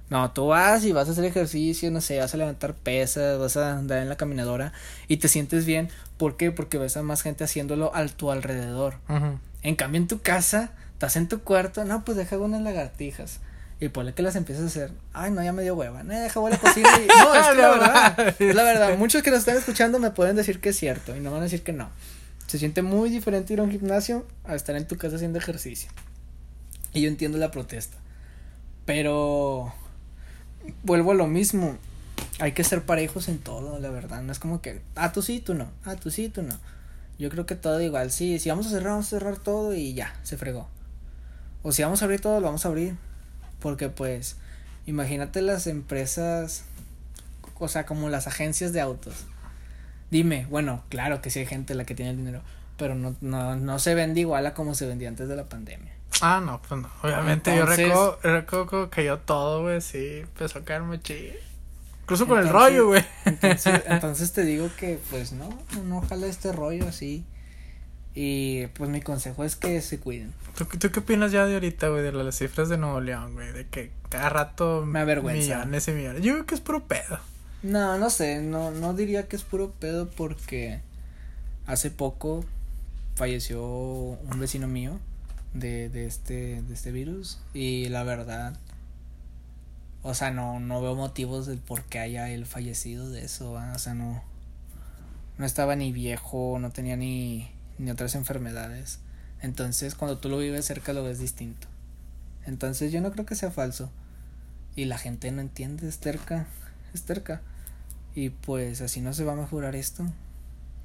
No, 0.09 0.31
tú 0.31 0.47
vas 0.47 0.83
y 0.85 0.91
vas 0.91 1.07
a 1.07 1.11
hacer 1.11 1.25
ejercicio, 1.25 1.91
no 1.91 2.01
sé, 2.01 2.19
vas 2.19 2.33
a 2.33 2.37
levantar 2.37 2.73
pesas, 2.73 3.37
vas 3.37 3.57
a 3.57 3.77
andar 3.77 3.99
en 3.99 4.09
la 4.09 4.17
caminadora 4.17 4.73
y 5.07 5.17
te 5.17 5.27
sientes 5.27 5.65
bien. 5.65 5.89
¿Por 6.17 6.35
qué? 6.35 6.51
Porque 6.51 6.77
ves 6.77 6.97
a 6.97 7.03
más 7.03 7.21
gente 7.21 7.43
haciéndolo 7.43 7.95
a 7.95 8.05
tu 8.07 8.31
alrededor. 8.31 8.95
En 9.61 9.75
cambio, 9.75 10.01
en 10.01 10.07
tu 10.07 10.19
casa, 10.19 10.71
estás 10.93 11.15
en 11.15 11.27
tu 11.27 11.41
cuarto, 11.41 11.85
no, 11.85 12.03
pues 12.03 12.17
deja 12.17 12.37
unas 12.37 12.61
lagartijas. 12.61 13.39
Y 13.81 13.89
ponle 13.89 14.13
que 14.13 14.21
las 14.21 14.35
empiezas 14.35 14.65
a 14.65 14.67
hacer. 14.67 14.91
Ay, 15.13 15.31
no, 15.31 15.41
ya 15.41 15.53
me 15.53 15.63
dio 15.63 15.73
hueva. 15.73 16.03
No, 16.03 16.13
deja 16.13 16.39
voy 16.41 16.51
a 16.51 16.55
la 16.55 16.59
cocina 16.59 16.89
y... 16.97 17.07
No, 17.07 17.33
es 17.33 17.47
que 17.47 17.55
la 17.55 17.69
verdad. 17.77 18.35
Es 18.37 18.55
la 18.55 18.63
verdad. 18.63 18.97
Muchos 18.97 19.23
que 19.23 19.29
nos 19.29 19.39
están 19.39 19.55
escuchando 19.55 19.99
me 19.99 20.11
pueden 20.11 20.35
decir 20.35 20.59
que 20.59 20.69
es 20.69 20.77
cierto 20.77 21.15
y 21.15 21.21
no 21.21 21.31
van 21.31 21.39
a 21.39 21.43
decir 21.43 21.63
que 21.63 21.71
no. 21.71 21.89
Se 22.49 22.57
siente 22.57 22.81
muy 22.81 23.11
diferente 23.11 23.53
ir 23.53 23.59
a 23.59 23.63
un 23.63 23.69
gimnasio 23.69 24.25
a 24.43 24.55
estar 24.55 24.75
en 24.75 24.87
tu 24.87 24.97
casa 24.97 25.17
haciendo 25.17 25.37
ejercicio. 25.37 25.91
Y 26.95 27.01
yo 27.01 27.07
entiendo 27.07 27.37
la 27.37 27.51
protesta. 27.51 27.95
Pero 28.87 29.71
vuelvo 30.81 31.11
a 31.11 31.13
lo 31.13 31.27
mismo. 31.27 31.77
Hay 32.39 32.53
que 32.53 32.63
ser 32.63 32.81
parejos 32.81 33.27
en 33.27 33.37
todo, 33.37 33.77
la 33.77 33.91
verdad. 33.91 34.23
No 34.23 34.31
es 34.31 34.39
como 34.39 34.63
que, 34.63 34.81
ah, 34.95 35.11
tú 35.11 35.21
sí, 35.21 35.41
tú 35.41 35.53
no. 35.53 35.69
Ah, 35.85 35.95
tú 35.95 36.09
sí, 36.09 36.27
tú 36.29 36.41
no. 36.41 36.57
Yo 37.19 37.29
creo 37.29 37.45
que 37.45 37.53
todo 37.53 37.79
igual. 37.81 38.09
Sí, 38.09 38.39
si 38.39 38.49
vamos 38.49 38.65
a 38.65 38.71
cerrar, 38.71 38.93
vamos 38.93 39.05
a 39.05 39.09
cerrar 39.11 39.37
todo 39.37 39.75
y 39.75 39.93
ya, 39.93 40.19
se 40.23 40.35
fregó. 40.35 40.67
O 41.61 41.71
si 41.71 41.83
vamos 41.83 42.01
a 42.01 42.05
abrir 42.05 42.19
todo, 42.19 42.39
lo 42.39 42.47
vamos 42.47 42.65
a 42.65 42.69
abrir. 42.69 42.95
Porque 43.59 43.89
pues, 43.89 44.37
imagínate 44.87 45.43
las 45.43 45.67
empresas, 45.67 46.63
o 47.59 47.67
sea, 47.67 47.85
como 47.85 48.09
las 48.09 48.25
agencias 48.25 48.73
de 48.73 48.81
autos. 48.81 49.27
Dime, 50.11 50.47
bueno, 50.49 50.83
claro 50.89 51.21
que 51.21 51.29
sí 51.29 51.39
hay 51.39 51.45
gente 51.45 51.75
la 51.75 51.85
que 51.85 51.95
tiene 51.95 52.11
el 52.11 52.17
dinero, 52.17 52.41
pero 52.77 52.95
no, 52.95 53.15
no, 53.21 53.55
no 53.55 53.79
se 53.79 53.93
vende 53.95 54.21
igual 54.21 54.45
a 54.47 54.53
como 54.53 54.73
se 54.75 54.87
vendía 54.87 55.07
antes 55.09 55.27
de 55.27 55.35
la 55.35 55.47
pandemia. 55.47 55.91
Ah, 56.21 56.41
no, 56.43 56.61
pues 56.67 56.81
no. 56.81 56.89
Obviamente 57.03 57.51
Entonces- 57.53 57.87
yo 57.87 58.19
recuerdo, 58.23 58.89
que 58.89 59.05
yo 59.05 59.19
todo, 59.19 59.61
güey, 59.61 59.81
sí, 59.81 60.19
empezó 60.21 60.59
a 60.59 60.65
caerme 60.65 60.99
chido. 61.01 61.33
Incluso 62.01 62.25
con 62.27 62.39
el 62.39 62.49
rollo, 62.49 62.87
güey. 62.87 63.05
Entonces, 63.25 63.83
entonces 63.87 64.33
te 64.33 64.43
digo 64.43 64.69
que 64.77 64.99
pues 65.11 65.31
no, 65.31 65.47
no 65.85 66.01
jala 66.01 66.25
este 66.25 66.51
rollo 66.51 66.87
así. 66.87 67.23
Y 68.15 68.65
pues 68.67 68.89
mi 68.89 69.01
consejo 69.01 69.43
es 69.43 69.55
que 69.55 69.79
se 69.81 69.99
cuiden. 69.99 70.33
¿Tú, 70.57 70.65
tú 70.65 70.91
qué 70.91 70.99
opinas 70.99 71.31
ya 71.31 71.45
de 71.45 71.53
ahorita, 71.53 71.89
güey, 71.89 72.01
de 72.01 72.11
las 72.11 72.35
cifras 72.35 72.67
de 72.67 72.77
Nuevo 72.77 72.99
León, 72.99 73.33
güey? 73.35 73.51
De 73.53 73.67
que 73.67 73.91
cada 74.09 74.29
rato 74.29 74.83
Me 74.85 74.99
avergüenza. 74.99 75.57
millones 75.59 75.87
y 75.87 75.91
millones. 75.91 76.23
Yo 76.23 76.33
creo 76.33 76.45
que 76.47 76.55
es 76.55 76.61
puro 76.61 76.83
pedo. 76.85 77.19
No, 77.61 77.97
no 77.97 78.09
sé, 78.09 78.41
no, 78.41 78.71
no 78.71 78.93
diría 78.93 79.27
que 79.27 79.35
es 79.35 79.43
puro 79.43 79.71
pedo 79.71 80.09
porque 80.09 80.79
hace 81.65 81.91
poco 81.91 82.45
falleció 83.15 83.65
un 83.67 84.39
vecino 84.39 84.67
mío 84.67 84.97
de, 85.53 85.89
de 85.89 86.05
este, 86.05 86.61
de 86.61 86.73
este 86.73 86.93
virus 86.93 87.39
y 87.53 87.89
la 87.89 88.03
verdad, 88.03 88.57
o 90.03 90.13
sea, 90.13 90.31
no, 90.31 90.61
no 90.61 90.81
veo 90.81 90.95
motivos 90.95 91.47
del 91.47 91.57
por 91.57 91.83
qué 91.83 91.99
haya 91.99 92.29
él 92.29 92.45
fallecido 92.45 93.09
de 93.09 93.25
eso, 93.25 93.51
o 93.51 93.77
sea, 93.77 93.93
no, 93.93 94.23
no 95.37 95.45
estaba 95.45 95.75
ni 95.75 95.91
viejo, 95.91 96.59
no 96.61 96.71
tenía 96.71 96.95
ni, 96.95 97.51
ni 97.77 97.91
otras 97.91 98.15
enfermedades, 98.15 98.99
entonces 99.41 99.95
cuando 99.95 100.17
tú 100.17 100.29
lo 100.29 100.37
vives 100.37 100.63
cerca 100.65 100.93
lo 100.93 101.03
ves 101.03 101.19
distinto, 101.19 101.67
entonces 102.45 102.93
yo 102.93 103.01
no 103.01 103.11
creo 103.11 103.25
que 103.25 103.35
sea 103.35 103.51
falso. 103.51 103.91
Y 104.75 104.85
la 104.85 104.97
gente 104.97 105.29
no 105.31 105.41
entiende, 105.41 105.89
es 105.89 105.99
es 106.93 107.03
terca. 107.03 107.41
Y 108.15 108.29
pues 108.29 108.81
así 108.81 109.01
no 109.01 109.13
se 109.13 109.23
va 109.23 109.33
a 109.33 109.35
mejorar 109.35 109.75
esto. 109.75 110.05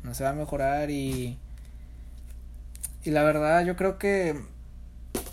No 0.02 0.14
se 0.14 0.24
va 0.24 0.30
a 0.30 0.34
mejorar 0.34 0.90
y. 0.90 1.38
Y 3.04 3.10
la 3.10 3.22
verdad, 3.22 3.64
yo 3.64 3.76
creo 3.76 3.98
que. 3.98 4.40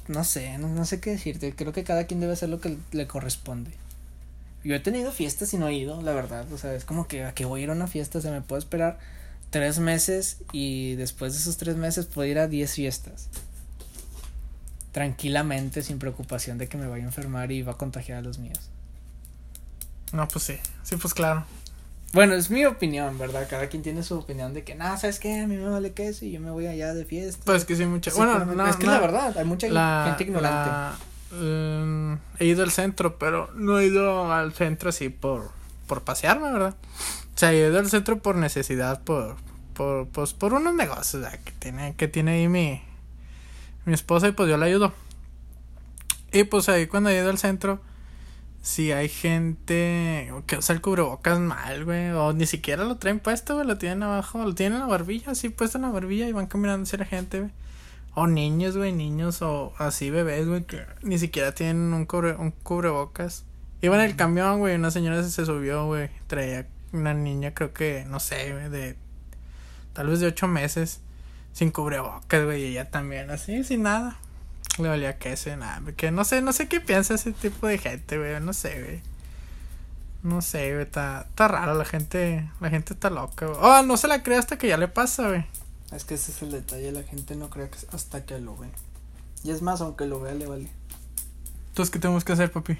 No 0.08 0.24
sé, 0.24 0.58
no, 0.58 0.68
no 0.68 0.86
sé 0.86 1.00
qué 1.00 1.12
decirte. 1.12 1.56
Creo 1.56 1.74
que 1.74 1.84
cada 1.84 2.06
quien 2.06 2.20
debe 2.20 2.34
hacer 2.34 2.50
lo 2.50 2.60
que 2.60 2.78
le 2.92 3.08
corresponde. 3.08 3.72
yo 4.64 4.76
he 4.76 4.80
tenido 4.80 5.12
fiestas 5.12 5.54
y 5.54 5.58
no 5.58 5.68
he 5.68 5.76
ido, 5.76 6.02
la 6.02 6.14
verdad. 6.14 6.52
O 6.52 6.58
sea, 6.58 6.74
es 6.74 6.86
como 6.86 7.08
que 7.08 7.24
a 7.24 7.34
que 7.34 7.46
voy 7.46 7.62
a 7.62 7.64
ir 7.64 7.70
a 7.70 7.74
una 7.74 7.88
fiesta, 7.88 8.22
se 8.22 8.32
me 8.32 8.42
puede 8.42 8.60
esperar 8.60 9.00
tres 9.52 9.80
meses 9.80 10.38
y 10.54 10.96
después 10.96 11.34
de 11.34 11.40
esos 11.40 11.58
tres 11.58 11.76
meses 11.76 12.06
puedo 12.08 12.28
ir 12.28 12.40
a 12.40 12.48
diez 12.48 12.74
fiestas. 12.74 13.30
Tranquilamente, 14.92 15.84
sin 15.84 16.00
preocupación 16.00 16.58
de 16.58 16.68
que 16.68 16.78
me 16.78 16.88
vaya 16.88 17.04
a 17.04 17.08
enfermar 17.08 17.52
y 17.52 17.62
va 17.62 17.74
a 17.74 17.78
contagiar 17.78 18.20
a 18.20 18.22
los 18.22 18.40
míos. 18.40 18.70
No, 20.14 20.28
pues 20.28 20.44
sí, 20.46 20.58
sí, 20.84 20.96
pues 20.98 21.14
claro. 21.14 21.46
Bueno, 22.14 22.34
es 22.34 22.50
mi 22.50 22.66
opinión, 22.66 23.18
¿verdad? 23.18 23.48
Cada 23.50 23.68
quien 23.70 23.84
tiene 23.84 24.04
su 24.04 24.18
opinión 24.20 24.54
de 24.54 24.66
que, 24.66 24.76
no, 24.76 24.98
¿sabes 24.98 25.18
qué? 25.20 25.40
A 25.42 25.48
mí 25.48 25.56
me 25.56 25.70
vale 25.70 25.94
queso 25.94 26.26
y 26.26 26.32
yo 26.32 26.42
me 26.42 26.52
voy 26.52 26.68
allá 26.68 26.94
de 26.94 27.06
fiesta. 27.06 27.42
Pues 27.46 27.64
que 27.64 27.76
sí, 27.78 27.86
mucha. 27.86 28.12
bueno, 28.16 28.44
no, 28.44 28.68
es 28.68 28.76
que 28.76 28.86
no, 28.86 28.92
la 28.92 29.00
verdad, 29.00 29.38
hay 29.38 29.46
mucha 29.46 29.70
la- 29.70 30.04
gente 30.10 30.24
ignorante. 30.26 30.70
la- 30.70 30.98
mm, 31.40 32.18
he 32.40 32.46
ido 32.46 32.64
al 32.64 32.72
centro, 32.72 33.18
pero 33.18 33.50
no 33.56 33.80
he 33.80 33.86
ido 33.88 34.34
al 34.34 34.52
centro 34.54 34.90
así 34.90 35.08
por, 35.08 35.52
por 35.88 36.02
pasearme, 36.02 36.52
¿verdad? 36.52 36.76
O 37.34 37.38
sea, 37.38 37.54
he 37.54 37.58
ido 37.66 37.80
al 37.80 37.90
centro 37.90 38.20
por 38.20 38.36
necesidad, 38.36 39.02
por, 39.04 39.38
por, 39.74 40.08
pues, 40.10 40.34
por 40.34 40.54
unos 40.54 40.76
negocios 40.76 41.24
¿verdad? 41.24 41.40
que 41.46 41.54
tiene, 41.54 41.96
que 41.96 42.10
tiene 42.10 42.32
ahí 42.32 42.50
mi, 42.50 42.82
mi 43.86 43.94
esposa 43.94 44.28
y 44.28 44.34
pues 44.34 44.50
yo 44.50 44.58
le 44.58 44.66
ayudo. 44.66 44.92
Y 46.34 46.44
pues 46.44 46.68
ahí 46.68 46.88
cuando 46.88 47.10
he 47.10 47.16
ido 47.18 47.30
al 47.30 47.38
centro, 47.38 47.80
si 48.62 48.92
hay 48.92 49.10
gente 49.10 50.32
que 50.46 50.58
usa 50.58 50.76
el 50.76 50.82
cubrebocas 50.82 51.40
mal, 51.40 51.84
güey, 51.84 52.12
o 52.12 52.32
ni 52.34 52.46
siquiera 52.46 52.84
lo 52.84 52.98
traen 52.98 53.20
puesto, 53.20 53.56
güey, 53.56 53.66
lo 53.66 53.78
tienen 53.78 54.04
abajo, 54.04 54.44
lo 54.44 54.54
tienen 54.54 54.76
en 54.76 54.82
la 54.82 54.88
barbilla, 54.88 55.32
así 55.32 55.50
puesto 55.50 55.80
en 55.80 55.84
la 55.84 55.90
barbilla 55.90 56.28
y 56.28 56.32
van 56.32 56.46
caminando 56.46 56.84
hacia 56.84 57.00
la 57.00 57.06
gente, 57.06 57.40
güey. 57.40 57.52
O 58.14 58.28
niños, 58.28 58.78
güey, 58.78 58.92
niños 58.92 59.42
o 59.42 59.74
así 59.78 60.10
bebés, 60.10 60.48
güey, 60.48 60.64
que 60.66 60.86
ni 61.02 61.18
siquiera 61.18 61.54
tienen 61.54 61.94
un, 61.94 62.06
cubre, 62.06 62.34
un 62.36 62.52
cubrebocas. 62.52 63.46
Iba 63.82 63.96
en 63.96 64.02
el 64.02 64.16
camión, 64.16 64.60
güey, 64.60 64.76
una 64.76 64.92
señora 64.92 65.24
se 65.24 65.46
subió, 65.46 65.86
güey, 65.88 66.10
traía 66.28 66.68
una 66.94 67.14
niña, 67.14 67.54
creo 67.54 67.74
que, 67.74 68.06
no 68.08 68.20
sé, 68.20 68.52
güey, 68.52 68.70
de 68.70 68.96
tal 69.94 70.08
vez 70.08 70.20
de 70.20 70.28
ocho 70.28 70.48
meses, 70.48 71.02
sin 71.54 71.72
cubrebocas, 71.72 72.46
güey, 72.46 72.62
y 72.62 72.66
ella 72.68 72.92
también, 72.92 73.32
así, 73.32 73.64
sin 73.64 73.84
nada. 73.84 74.20
Le 74.80 74.88
valía 74.88 75.18
queso 75.20 75.50
y 75.52 75.56
nada, 75.58 75.82
porque 75.84 76.12
no 76.12 76.24
sé, 76.24 76.42
no 76.42 76.54
sé 76.54 76.68
qué 76.68 76.80
piensa 76.80 77.14
ese 77.14 77.34
tipo 77.34 77.68
de 77.68 77.78
gente, 77.78 78.18
güey, 78.18 78.40
no 78.40 78.54
sé, 78.54 78.82
güey. 78.82 79.02
No 80.24 80.42
sé, 80.42 80.72
güey, 80.72 80.84
está, 80.84 81.26
está 81.30 81.48
raro, 81.48 81.74
la 81.76 81.84
gente, 81.86 82.50
la 82.62 82.70
gente 82.70 82.94
está 82.94 83.10
loca, 83.10 83.48
güey. 83.48 83.60
Oh, 83.62 83.82
no 83.84 83.98
se 83.98 84.08
la 84.08 84.24
cree 84.24 84.38
hasta 84.38 84.58
que 84.58 84.68
ya 84.68 84.78
le 84.78 84.88
pasa, 84.88 85.28
güey. 85.28 85.46
Es 85.92 86.06
que 86.06 86.14
ese 86.14 86.32
es 86.32 86.42
el 86.42 86.52
detalle, 86.52 86.92
la 86.92 87.04
gente 87.04 87.36
no 87.36 87.50
cree 87.50 87.70
que 87.70 87.78
hasta 87.92 88.24
que 88.26 88.40
lo 88.40 88.56
ve. 88.56 88.70
Y 89.44 89.52
es 89.52 89.62
más, 89.62 89.82
aunque 89.82 90.06
lo 90.06 90.22
vea, 90.22 90.34
le 90.36 90.46
vale. 90.48 90.70
Entonces, 91.70 91.92
¿qué 91.92 92.00
tenemos 92.00 92.24
que 92.24 92.34
hacer, 92.34 92.52
papi? 92.52 92.78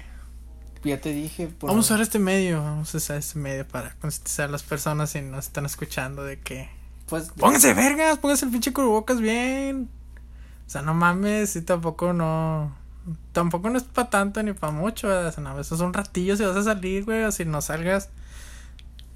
Ya 0.84 1.00
te 1.00 1.12
dije. 1.12 1.46
por- 1.48 1.68
Vamos 1.70 1.90
a 1.90 1.94
usar 1.94 2.02
este 2.02 2.18
medio, 2.18 2.62
vamos 2.62 2.94
a 2.94 2.96
usar 2.98 3.18
este 3.18 3.38
medio 3.38 3.66
para 3.68 3.94
concientizar 3.96 4.48
a 4.48 4.52
las 4.52 4.62
personas 4.62 5.10
si 5.10 5.20
nos 5.20 5.46
están 5.46 5.66
escuchando 5.66 6.24
de 6.24 6.40
que... 6.40 6.68
Pues, 7.06 7.30
Pónganse 7.36 7.74
vergas, 7.74 8.18
pónganse 8.18 8.46
el 8.46 8.50
pinche 8.50 8.72
cubrebocas 8.72 9.20
bien. 9.20 9.90
O 10.72 10.76
sea, 10.80 10.80
no 10.80 10.94
mames, 10.94 11.54
y 11.56 11.60
tampoco 11.60 12.14
no... 12.14 12.74
Tampoco 13.32 13.68
no 13.68 13.76
es 13.76 13.84
para 13.84 14.08
tanto 14.08 14.42
ni 14.42 14.54
para 14.54 14.72
mucho, 14.72 15.06
¿verdad? 15.06 15.26
O 15.26 15.32
sea, 15.32 15.44
no, 15.44 15.60
eso 15.60 15.74
es 15.74 15.80
un 15.82 15.92
ratillo 15.92 16.34
si 16.34 16.44
vas 16.44 16.56
a 16.56 16.62
salir, 16.62 17.04
güey, 17.04 17.24
o 17.24 17.30
si 17.30 17.44
no 17.44 17.60
salgas... 17.60 18.08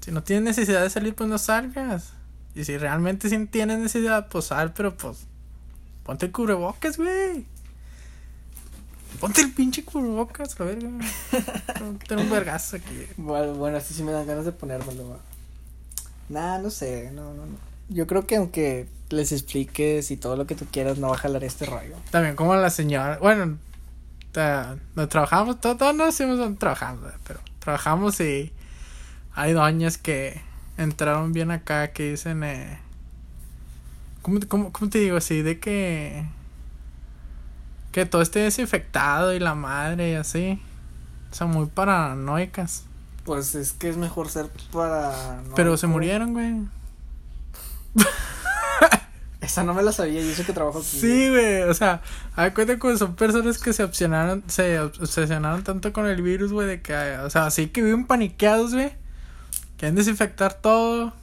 Si 0.01 0.11
no 0.11 0.21
tienes 0.21 0.43
necesidad 0.43 0.83
de 0.83 0.91
salir, 0.91 1.15
pues 1.15 1.27
no 1.27 1.39
salgas. 1.39 2.13
Y 2.53 2.63
si 2.63 2.77
realmente 2.77 3.27
sí 3.27 3.43
tienes 3.47 3.79
necesidad, 3.79 4.27
pues 4.27 4.45
sal, 4.45 4.71
pero 4.73 4.95
pues... 4.95 5.25
Ponte 6.03 6.27
el 6.27 6.31
cubrebocas, 6.31 6.95
güey. 6.95 7.47
Ponte 9.19 9.41
el 9.41 9.51
pinche 9.51 9.83
cubrebocas, 9.83 10.59
la 10.59 10.65
verga. 10.67 10.89
Tengo 12.07 12.21
un 12.21 12.29
vergazo 12.29 12.75
aquí. 12.75 13.07
bueno, 13.17 13.55
bueno, 13.55 13.77
así 13.77 13.95
sí 13.95 14.03
me 14.03 14.11
dan 14.11 14.27
ganas 14.27 14.45
de 14.45 14.51
ponérmelo. 14.51 15.09
va. 15.09 15.17
Nah, 16.29 16.59
no 16.59 16.69
sé, 16.69 17.09
no, 17.15 17.33
no, 17.33 17.47
no. 17.47 17.66
Yo 17.89 18.07
creo 18.07 18.25
que 18.27 18.35
aunque 18.37 18.87
les 19.09 19.31
expliques 19.31 20.11
y 20.11 20.17
todo 20.17 20.35
lo 20.35 20.45
que 20.47 20.55
tú 20.55 20.65
quieras, 20.71 20.97
no 20.97 21.09
va 21.09 21.15
a 21.15 21.19
jalar 21.19 21.43
este 21.43 21.65
rollo. 21.65 21.95
También 22.11 22.35
como 22.35 22.55
la 22.55 22.69
señora, 22.69 23.17
bueno, 23.19 23.57
ta- 24.31 24.77
no 24.95 25.07
trabajamos, 25.07 25.61
todos, 25.61 25.77
todos 25.77 25.95
no 25.95 26.05
dónde 26.37 26.57
trabajamos, 26.59 27.01
¿verdad? 27.03 27.19
pero 27.25 27.39
trabajamos 27.59 28.19
y 28.19 28.51
hay 29.33 29.53
doñas 29.53 29.97
que 29.97 30.41
entraron 30.77 31.31
bien 31.33 31.51
acá 31.51 31.91
que 31.93 32.11
dicen, 32.11 32.43
eh, 32.43 32.79
¿cómo, 34.21 34.39
cómo, 34.47 34.71
cómo 34.73 34.89
te 34.89 34.99
digo 34.99 35.17
así? 35.17 35.41
De 35.41 35.59
que, 35.59 36.25
que 37.91 38.05
todo 38.05 38.21
esté 38.21 38.39
desinfectado 38.39 39.33
y 39.33 39.39
la 39.39 39.55
madre 39.55 40.11
y 40.11 40.15
así. 40.15 40.61
O 41.31 41.35
sea, 41.35 41.47
muy 41.47 41.65
paranoicas. 41.67 42.83
Pues 43.25 43.55
es 43.55 43.73
que 43.73 43.89
es 43.89 43.97
mejor 43.97 44.29
ser 44.29 44.49
para. 44.71 45.41
pero 45.55 45.75
se 45.77 45.87
murieron, 45.87 46.33
güey. 46.33 46.55
Esa 49.41 49.63
no 49.63 49.73
me 49.73 49.83
la 49.83 49.91
sabía, 49.91 50.19
y 50.21 50.29
eso 50.29 50.43
que 50.45 50.51
trabajo 50.51 50.79
aquí. 50.79 50.87
Sí, 50.99 51.29
güey, 51.29 51.61
o 51.63 51.73
sea, 51.73 52.01
hay 52.35 52.51
cuenta 52.51 52.77
que 52.77 52.97
son 52.97 53.15
personas 53.15 53.59
que 53.59 53.71
se 53.71 53.83
obsesionaron, 53.83 54.43
se 54.47 54.79
obsesionaron 54.79 55.63
tanto 55.63 55.93
con 55.93 56.07
el 56.07 56.21
virus, 56.21 56.51
güey, 56.51 56.67
de 56.67 56.81
que, 56.81 56.93
o 57.23 57.29
sea, 57.29 57.45
así 57.45 57.67
que 57.67 57.81
viven 57.83 58.07
paniqueados, 58.07 58.73
güey, 58.73 58.91
quieren 59.77 59.95
desinfectar 59.95 60.53
todo. 60.55 61.13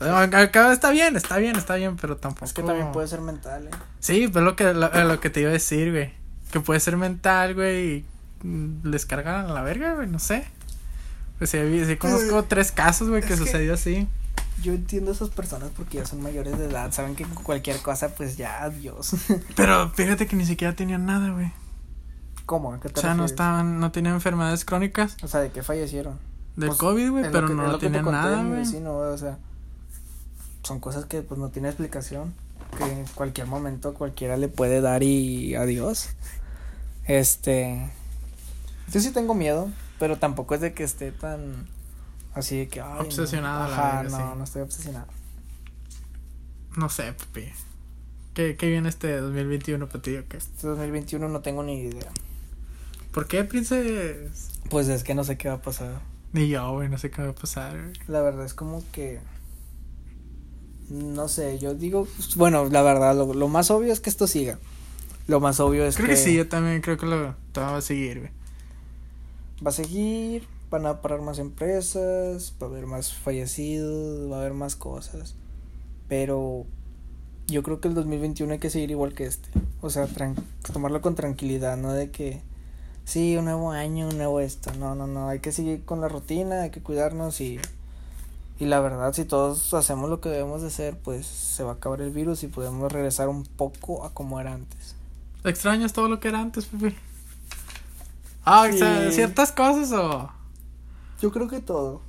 Está 0.00 0.90
bien, 0.90 1.16
está 1.16 1.38
bien, 1.38 1.56
está 1.56 1.74
bien, 1.76 1.96
pero 1.96 2.16
tampoco. 2.16 2.44
Es 2.44 2.52
que 2.52 2.62
también 2.62 2.90
puede 2.92 3.06
ser 3.08 3.20
mental, 3.20 3.66
eh. 3.66 3.70
Sí, 4.00 4.28
pues 4.28 4.44
lo 4.44 4.56
que, 4.56 4.72
lo, 4.72 4.88
lo 5.04 5.20
que 5.20 5.30
te 5.30 5.40
iba 5.40 5.50
a 5.50 5.52
decir, 5.52 5.90
güey, 5.90 6.12
que 6.52 6.60
puede 6.60 6.80
ser 6.80 6.96
mental, 6.96 7.54
güey, 7.54 7.88
y 8.42 8.46
mm, 8.46 8.88
les 8.88 9.04
cargan 9.04 9.46
a 9.46 9.52
la 9.52 9.62
verga, 9.62 9.94
güey, 9.94 10.08
no 10.08 10.18
sé. 10.20 10.44
Pues 11.38 11.50
sí, 11.50 11.58
sí 11.86 11.96
conozco 11.96 12.44
tres 12.44 12.70
casos, 12.72 13.08
güey, 13.08 13.20
que 13.20 13.34
Es 13.34 13.40
que- 13.40 13.46
sucedió 13.46 13.74
así. 13.74 14.08
Yo 14.62 14.72
entiendo 14.72 15.10
a 15.10 15.14
esas 15.14 15.28
personas 15.30 15.70
porque 15.76 15.98
ya 15.98 16.06
son 16.06 16.22
mayores 16.22 16.58
de 16.58 16.66
edad, 16.66 16.92
saben 16.92 17.14
que 17.16 17.24
cualquier 17.24 17.78
cosa, 17.78 18.10
pues 18.14 18.36
ya, 18.36 18.62
adiós. 18.62 19.14
Pero 19.56 19.90
fíjate 19.90 20.26
que 20.26 20.36
ni 20.36 20.46
siquiera 20.46 20.74
tenían 20.74 21.04
nada, 21.06 21.30
güey. 21.30 21.52
¿Cómo? 22.46 22.72
¿A 22.72 22.80
qué 22.80 22.88
te 22.88 22.98
O 22.98 23.02
sea, 23.02 23.14
no 23.14 23.24
estaban, 23.24 23.78
no 23.80 23.92
tenían 23.92 24.14
enfermedades 24.14 24.64
crónicas 24.64 25.16
O 25.22 25.28
sea, 25.28 25.40
¿de 25.40 25.50
qué 25.50 25.62
fallecieron? 25.62 26.18
del 26.56 26.68
Pues, 26.68 26.78
COVID, 26.80 27.10
güey, 27.10 27.24
pero 27.32 27.46
que- 27.48 27.54
no 27.54 27.66
lo 27.66 27.78
tenían 27.78 28.04
nada, 28.04 28.42
güey. 28.42 28.58
vecino, 28.60 28.94
güey, 28.98 29.08
O 29.10 29.18
sea, 29.18 29.38
son 30.62 30.80
cosas 30.80 31.06
que 31.06 31.22
pues 31.22 31.40
no 31.40 31.48
tiene 31.50 31.68
explicación. 31.68 32.34
Que 32.78 32.84
en 32.84 33.04
cualquier 33.14 33.46
momento 33.46 33.94
cualquiera 33.94 34.36
le 34.36 34.48
puede 34.48 34.80
dar 34.80 35.02
y 35.02 35.54
adiós. 35.54 36.08
Este. 37.06 37.90
Yo 38.90 39.00
sí 39.00 39.10
tengo 39.12 39.34
miedo, 39.34 39.70
pero 39.98 40.16
tampoco 40.18 40.54
es 40.54 40.60
de 40.60 40.72
que 40.72 40.84
esté 40.84 41.12
tan. 41.12 41.66
Así 42.34 42.58
de 42.58 42.68
que. 42.68 42.80
ay, 42.80 42.88
no. 42.94 43.00
Obsesionado 43.00 43.64
a 43.64 43.68
la 43.68 43.76
verga, 43.76 44.02
no, 44.04 44.16
sí. 44.32 44.38
no 44.38 44.44
estoy 44.44 44.62
obsesionado. 44.62 45.06
No 46.76 46.88
sé, 46.88 47.12
papi. 47.12 47.52
¿Qué, 48.34 48.56
qué 48.56 48.68
viene 48.68 48.88
este 48.88 49.16
2021 49.18 49.86
para 49.88 50.00
ti 50.00 50.16
o 50.16 50.26
qué? 50.26 50.38
Este 50.38 50.66
2021 50.66 51.28
no 51.28 51.40
tengo 51.40 51.62
ni 51.62 51.80
idea. 51.80 52.10
¿Por 53.12 53.26
qué, 53.28 53.44
princes? 53.44 54.48
Pues 54.70 54.88
es 54.88 55.04
que 55.04 55.14
no 55.14 55.24
sé 55.24 55.36
qué 55.36 55.48
va 55.48 55.56
a 55.56 55.62
pasar. 55.62 56.00
Ni 56.32 56.48
yo, 56.48 56.72
güey, 56.72 56.88
no 56.88 56.96
sé 56.96 57.10
qué 57.10 57.20
va 57.22 57.28
a 57.30 57.34
pasar, 57.34 57.78
güey. 57.78 57.92
La 58.08 58.22
verdad 58.22 58.46
es 58.46 58.54
como 58.54 58.82
que. 58.92 59.20
No 60.88 61.28
sé, 61.28 61.58
yo 61.58 61.74
digo. 61.74 62.06
pues, 62.16 62.36
Bueno, 62.36 62.66
la 62.70 62.80
verdad, 62.82 63.14
lo, 63.14 63.34
lo 63.34 63.48
más 63.48 63.70
obvio 63.70 63.92
es 63.92 64.00
que 64.00 64.08
esto 64.08 64.26
siga. 64.26 64.58
Lo 65.26 65.40
más 65.40 65.60
obvio 65.60 65.84
es 65.84 65.96
Creo 65.96 66.08
que 66.08 66.16
sí, 66.16 66.34
yo 66.34 66.48
también 66.48 66.80
creo 66.80 66.96
que 66.96 67.06
lo 67.06 67.34
todo 67.52 67.64
va 67.66 67.76
a 67.76 67.82
seguir, 67.82 68.18
güey. 68.20 68.30
va 69.64 69.70
a 69.70 69.74
seguir, 69.74 70.46
van 70.72 70.86
a 70.86 71.00
parar 71.02 71.20
más 71.20 71.38
empresas, 71.38 72.54
va 72.60 72.66
a 72.66 72.70
haber 72.70 72.86
más 72.86 73.12
fallecidos, 73.12 74.30
va 74.32 74.38
a 74.38 74.40
haber 74.40 74.54
más 74.54 74.74
cosas. 74.74 75.36
Pero 76.08 76.66
yo 77.46 77.62
creo 77.62 77.80
que 77.80 77.88
el 77.88 77.94
2021 77.94 78.54
hay 78.54 78.58
que 78.58 78.70
seguir 78.70 78.90
igual 78.90 79.14
que 79.14 79.26
este. 79.26 79.48
O 79.82 79.90
sea, 79.90 80.08
tomarlo 80.72 81.00
con 81.00 81.14
tranquilidad, 81.14 81.76
no 81.76 81.92
de 81.92 82.10
que 82.10 82.40
sí, 83.04 83.36
un 83.36 83.44
nuevo 83.44 83.70
año, 83.70 84.08
un 84.08 84.16
nuevo 84.16 84.40
esto. 84.40 84.72
No, 84.74 84.94
no, 84.94 85.06
no, 85.06 85.28
hay 85.28 85.40
que 85.40 85.52
seguir 85.52 85.84
con 85.84 86.00
la 86.00 86.08
rutina, 86.08 86.62
hay 86.62 86.70
que 86.70 86.82
cuidarnos 86.82 87.40
y 87.40 87.60
y 88.58 88.66
la 88.66 88.78
verdad, 88.80 89.12
si 89.12 89.24
todos 89.24 89.74
hacemos 89.74 90.08
lo 90.08 90.20
que 90.20 90.28
debemos 90.28 90.62
de 90.62 90.68
hacer, 90.68 90.96
pues 90.96 91.26
se 91.26 91.64
va 91.64 91.72
a 91.72 91.74
acabar 91.74 92.00
el 92.00 92.10
virus 92.10 92.44
y 92.44 92.46
podemos 92.46 92.92
regresar 92.92 93.28
un 93.28 93.44
poco 93.44 94.04
a 94.04 94.14
como 94.14 94.40
era 94.40 94.52
antes. 94.52 94.94
¿Extrañas 95.42 95.92
todo 95.92 96.08
lo 96.08 96.20
que 96.20 96.28
era 96.28 96.40
antes, 96.40 96.66
papi? 96.66 96.94
Ah, 98.44 98.68
o 98.72 98.76
sea, 98.76 99.08
Sí. 99.08 99.16
ciertas 99.16 99.50
cosas 99.52 99.90
o 99.92 100.30
Yo 101.22 101.30
creo 101.30 101.46
que 101.48 101.60
todo. 101.60 102.02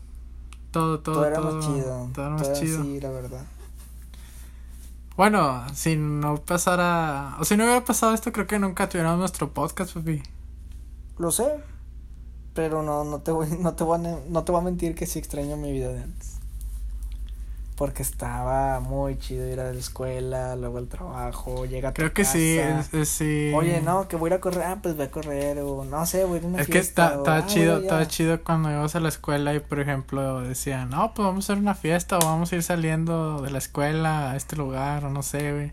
todo, 0.71 0.99
todo, 0.99 1.15
Todo, 1.15 1.25
era 1.25 1.35
todo, 1.39 1.53
más 1.55 1.65
chido. 1.67 2.09
todo 2.13 2.25
era 2.25 2.35
más 2.35 2.53
chido. 2.59 2.83
Sí, 2.83 2.99
la 2.99 3.11
verdad. 3.11 3.45
Bueno, 5.15 5.63
si 5.75 5.95
no 5.95 6.37
pasara, 6.37 7.37
o 7.39 7.45
si 7.45 7.55
no 7.55 7.65
hubiera 7.65 7.85
pasado 7.85 8.15
esto, 8.15 8.31
creo 8.31 8.47
que 8.47 8.57
nunca 8.57 8.89
tuviéramos 8.89 9.19
nuestro 9.19 9.53
podcast, 9.53 9.93
papi. 9.93 10.23
Lo 11.19 11.29
sé. 11.29 11.45
Pero 12.55 12.81
no, 12.81 13.03
no 13.03 13.19
te 13.21 13.31
voy, 13.31 13.47
no 13.59 13.75
te 13.75 13.83
voy 13.83 13.99
a, 14.03 14.19
no 14.27 14.43
te 14.43 14.51
voy 14.51 14.61
a 14.61 14.63
mentir 14.63 14.95
que 14.95 15.05
sí 15.05 15.19
extraño 15.19 15.55
mi 15.57 15.71
vida 15.71 15.89
de 15.89 16.01
antes. 16.01 16.39
Porque 17.75 18.03
estaba 18.03 18.79
muy 18.79 19.17
chido 19.17 19.47
ir 19.47 19.59
a 19.59 19.71
la 19.73 19.79
escuela, 19.79 20.55
luego 20.55 20.77
al 20.77 20.87
trabajo, 20.87 21.65
llega 21.65 21.89
a 21.89 21.93
tu 21.93 22.01
Creo 22.01 22.13
que 22.13 22.23
sí, 22.23 22.57
casa. 22.59 22.79
es- 22.81 22.93
es- 22.93 23.09
sí. 23.09 23.51
Oye, 23.55 23.81
no, 23.81 24.07
que 24.07 24.15
voy 24.15 24.29
a 24.29 24.33
ir 24.33 24.37
a 24.37 24.41
correr, 24.41 24.63
ah, 24.63 24.77
pues 24.81 24.95
voy 24.95 25.05
a 25.07 25.11
correr, 25.11 25.57
o 25.59 25.83
no 25.83 26.05
sé, 26.05 26.23
voy 26.23 26.35
a 26.35 26.37
ir 26.39 26.43
a 26.45 26.47
una 26.49 26.61
Es 26.61 26.67
que 26.67 26.77
está, 26.77 27.15
o, 27.17 27.19
está 27.19 27.37
"Ah, 27.37 27.45
chido, 27.47 27.77
está 27.79 28.07
chido 28.07 28.43
cuando 28.43 28.69
ibas 28.71 28.95
a 28.95 28.99
la 28.99 29.09
escuela 29.09 29.55
y 29.55 29.59
por 29.59 29.79
ejemplo 29.79 30.41
decían, 30.41 30.91
no, 30.91 31.13
pues 31.15 31.25
vamos 31.25 31.49
a 31.49 31.53
hacer 31.53 31.61
una 31.63 31.73
fiesta 31.73 32.17
o 32.19 32.21
vamos 32.25 32.51
a 32.53 32.55
ir 32.57 32.63
saliendo 32.63 33.41
de 33.41 33.49
la 33.49 33.57
escuela 33.57 34.31
a 34.31 34.35
este 34.35 34.55
lugar 34.55 35.03
o 35.05 35.09
no 35.09 35.23
sé, 35.23 35.51
güey. 35.51 35.71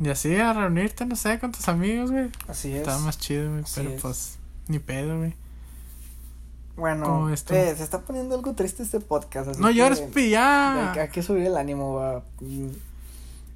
Y 0.00 0.08
así 0.10 0.36
a 0.36 0.52
reunirte, 0.52 1.06
no 1.06 1.16
sé, 1.16 1.38
con 1.38 1.52
tus 1.52 1.66
amigos, 1.68 2.10
güey. 2.10 2.28
Así 2.46 2.72
es. 2.72 2.78
Estaba 2.80 2.98
más 2.98 3.16
chido, 3.18 3.50
güey, 3.52 3.64
pero 3.74 3.90
es. 3.90 4.02
pues 4.02 4.38
ni 4.68 4.78
pedo, 4.80 5.16
güey. 5.18 5.34
Bueno, 6.76 7.30
eh, 7.32 7.36
se 7.36 7.82
está 7.82 8.00
poniendo 8.00 8.34
algo 8.34 8.52
triste 8.54 8.82
este 8.82 8.98
podcast. 9.00 9.48
Así 9.50 9.60
No 9.60 9.70
llores, 9.70 10.00
pi, 10.00 10.34
Hay, 10.34 10.98
hay 10.98 11.08
que 11.08 11.22
subir 11.22 11.46
el 11.46 11.56
ánimo, 11.56 11.94
va. 11.94 12.22
Mm, 12.40 12.68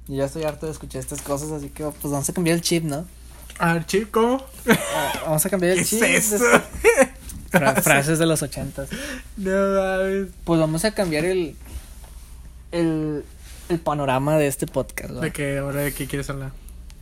Y 0.07 0.15
ya 0.17 0.25
estoy 0.25 0.43
harto 0.43 0.65
de 0.67 0.71
escuchar 0.71 1.01
estas 1.01 1.21
cosas, 1.21 1.51
así 1.51 1.69
que 1.69 1.83
pues 1.83 2.11
vamos 2.11 2.29
a 2.29 2.33
cambiar 2.33 2.55
el 2.55 2.61
chip, 2.61 2.83
¿no? 2.85 3.05
A 3.59 3.73
ver, 3.73 3.85
chico. 3.85 4.41
Ah, 4.69 5.13
Vamos 5.25 5.45
a 5.45 5.49
cambiar 5.49 5.73
¿Qué 5.73 5.79
el 5.79 5.83
es 5.83 5.89
chip. 5.89 6.01
eso? 6.03 6.37
Fra- 7.51 7.75
frases 7.81 8.19
de 8.19 8.25
los 8.25 8.41
ochentas. 8.41 8.87
No 9.35 9.51
mames. 9.51 10.27
Pues 10.45 10.59
vamos 10.59 10.85
a 10.85 10.91
cambiar 10.91 11.25
el, 11.25 11.55
el, 12.71 13.25
el 13.69 13.79
panorama 13.79 14.37
de 14.37 14.47
este 14.47 14.65
podcast. 14.67 15.15
¿va? 15.15 15.21
¿De 15.21 15.31
qué? 15.33 15.57
¿Ahora 15.57 15.81
de 15.81 15.93
qué 15.93 16.07
quieres 16.07 16.29
hablar? 16.29 16.51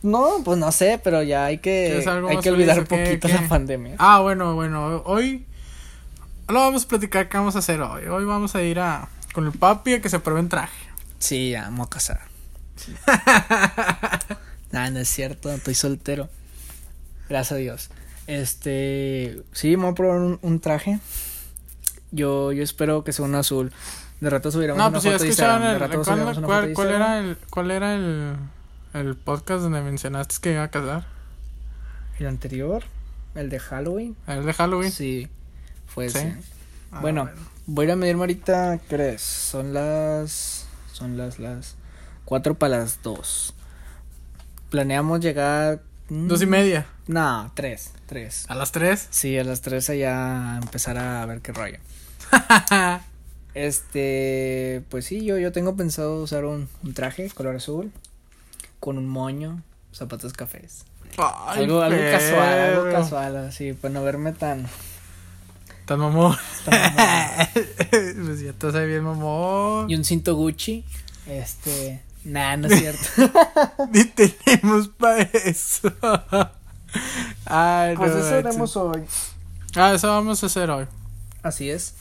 No, 0.02 0.42
pues 0.44 0.58
no 0.58 0.70
sé, 0.72 1.00
pero 1.02 1.22
ya 1.22 1.44
hay 1.46 1.58
que, 1.58 1.86
¿Quieres 1.88 2.06
algo 2.06 2.28
hay 2.28 2.38
que 2.38 2.50
olvidar 2.50 2.84
qué? 2.86 2.96
poquito 2.96 3.26
¿Qué? 3.28 3.34
la 3.34 3.48
pandemia. 3.48 3.94
Ah, 3.98 4.20
bueno, 4.20 4.54
bueno, 4.54 5.02
hoy 5.06 5.44
lo 6.48 6.60
vamos 6.60 6.84
a 6.84 6.88
platicar 6.88 7.28
qué 7.28 7.36
vamos 7.36 7.56
a 7.56 7.60
hacer 7.60 7.80
hoy. 7.80 8.04
Hoy 8.06 8.24
vamos 8.24 8.54
a 8.54 8.62
ir 8.62 8.80
a 8.80 9.08
con 9.32 9.46
el 9.46 9.52
papi 9.52 9.94
a 9.94 10.00
que 10.00 10.08
se 10.08 10.18
pruebe 10.20 10.40
un 10.40 10.48
traje. 10.48 10.76
Sí, 11.18 11.54
voy 11.72 11.86
a 11.86 11.88
casar. 11.88 12.20
Nah, 14.70 14.90
no 14.90 14.98
es 14.98 15.08
cierto, 15.08 15.50
estoy 15.50 15.74
soltero. 15.74 16.28
Gracias 17.28 17.52
a 17.52 17.56
Dios. 17.56 17.88
Este, 18.26 19.42
sí, 19.52 19.74
voy 19.76 19.90
a 19.90 19.94
probar 19.94 20.18
un, 20.20 20.38
un 20.42 20.60
traje. 20.60 21.00
Yo, 22.10 22.52
yo 22.52 22.62
espero 22.62 23.02
que 23.02 23.12
sea 23.14 23.24
un 23.24 23.34
azul. 23.34 23.72
De 24.20 24.28
rato 24.28 24.50
subiremos 24.50 24.76
No, 24.78 24.88
una 24.88 24.92
pues 24.92 25.04
ya 25.04 25.12
foto 25.12 25.24
de 25.24 25.30
el, 25.30 25.36
De 25.72 25.78
rato 25.78 25.92
¿cuál, 25.94 26.04
subiremos 26.04 26.36
una 26.36 26.46
cuál- 26.46 26.60
foto 26.60 26.68
de 26.68 26.74
cuál 26.74 26.88
era 26.90 27.18
el 27.20 27.36
cuál 27.50 27.70
era 27.70 27.94
el 27.94 28.36
el 28.94 29.16
podcast 29.16 29.62
donde 29.62 29.80
mencionaste 29.80 30.36
que 30.42 30.52
iba 30.52 30.64
a 30.64 30.70
casar? 30.70 31.06
El 32.18 32.26
anterior, 32.26 32.82
el 33.36 33.48
de 33.48 33.60
Halloween. 33.60 34.16
El 34.26 34.44
de 34.44 34.52
Halloween. 34.52 34.90
Sí, 34.92 35.28
ese. 35.96 36.36
Ah, 36.92 37.00
bueno, 37.00 37.28
voy 37.66 37.84
a 37.84 37.86
ir 37.86 37.92
a 37.92 37.96
medirme 37.96 38.22
ahorita, 38.22 38.78
¿qué 38.78 38.96
crees? 38.96 39.22
Son 39.22 39.72
las. 39.74 40.66
Son 40.92 41.16
las. 41.16 41.38
las 41.38 41.76
4 42.24 42.54
para 42.58 42.78
las 42.78 43.02
2. 43.02 43.54
Planeamos 44.70 45.20
llegar. 45.20 45.80
mm, 46.08 46.28
Dos 46.28 46.42
y 46.42 46.46
media. 46.46 46.86
No, 47.06 47.50
3. 47.54 47.92
3. 48.06 48.44
A 48.48 48.54
las 48.54 48.72
tres. 48.72 49.06
Sí, 49.10 49.38
a 49.38 49.44
las 49.44 49.60
3 49.62 49.90
allá 49.90 50.58
empezar 50.62 50.98
a 50.98 51.24
ver 51.26 51.40
qué 51.40 51.52
rollo. 51.52 51.78
Este. 53.54 54.82
Pues 54.88 55.06
sí, 55.06 55.24
yo, 55.24 55.38
yo 55.38 55.52
tengo 55.52 55.74
pensado 55.76 56.22
usar 56.22 56.44
un, 56.44 56.68
un 56.84 56.94
traje 56.94 57.28
color 57.30 57.56
azul. 57.56 57.90
Con 58.80 58.98
un 58.98 59.08
moño, 59.08 59.62
zapatos 59.92 60.32
cafés. 60.32 60.84
Ay, 61.16 61.64
algo 61.64 61.80
algo 61.82 61.98
casual, 62.12 62.58
algo 62.60 62.92
casual, 62.92 63.36
así, 63.38 63.72
para 63.72 63.92
no 63.94 64.04
verme 64.04 64.32
tan. 64.32 64.66
Tan 65.88 66.00
mamón. 66.00 66.36
tan 66.66 66.94
mamón. 66.94 67.48
pues 68.26 68.40
ya 68.40 68.52
te 68.52 68.86
bien 68.86 69.04
mamón. 69.04 69.88
Y 69.90 69.94
un 69.94 70.04
cinto 70.04 70.34
Gucci. 70.34 70.84
Este. 71.26 72.02
Nah, 72.24 72.58
no 72.58 72.68
es 72.68 72.78
cierto. 72.78 73.08
Ni 73.90 74.04
tenemos 74.04 74.88
para 74.88 75.22
eso. 75.22 75.90
Ay, 77.46 77.96
pues 77.96 78.12
no 78.12 78.18
eso 78.18 78.34
haremos 78.34 78.76
hoy. 78.76 79.02
Ah, 79.74 79.94
eso 79.94 80.08
vamos 80.08 80.42
a 80.42 80.46
hacer 80.46 80.68
hoy. 80.68 80.86
Así 81.42 81.70
es. 81.70 81.94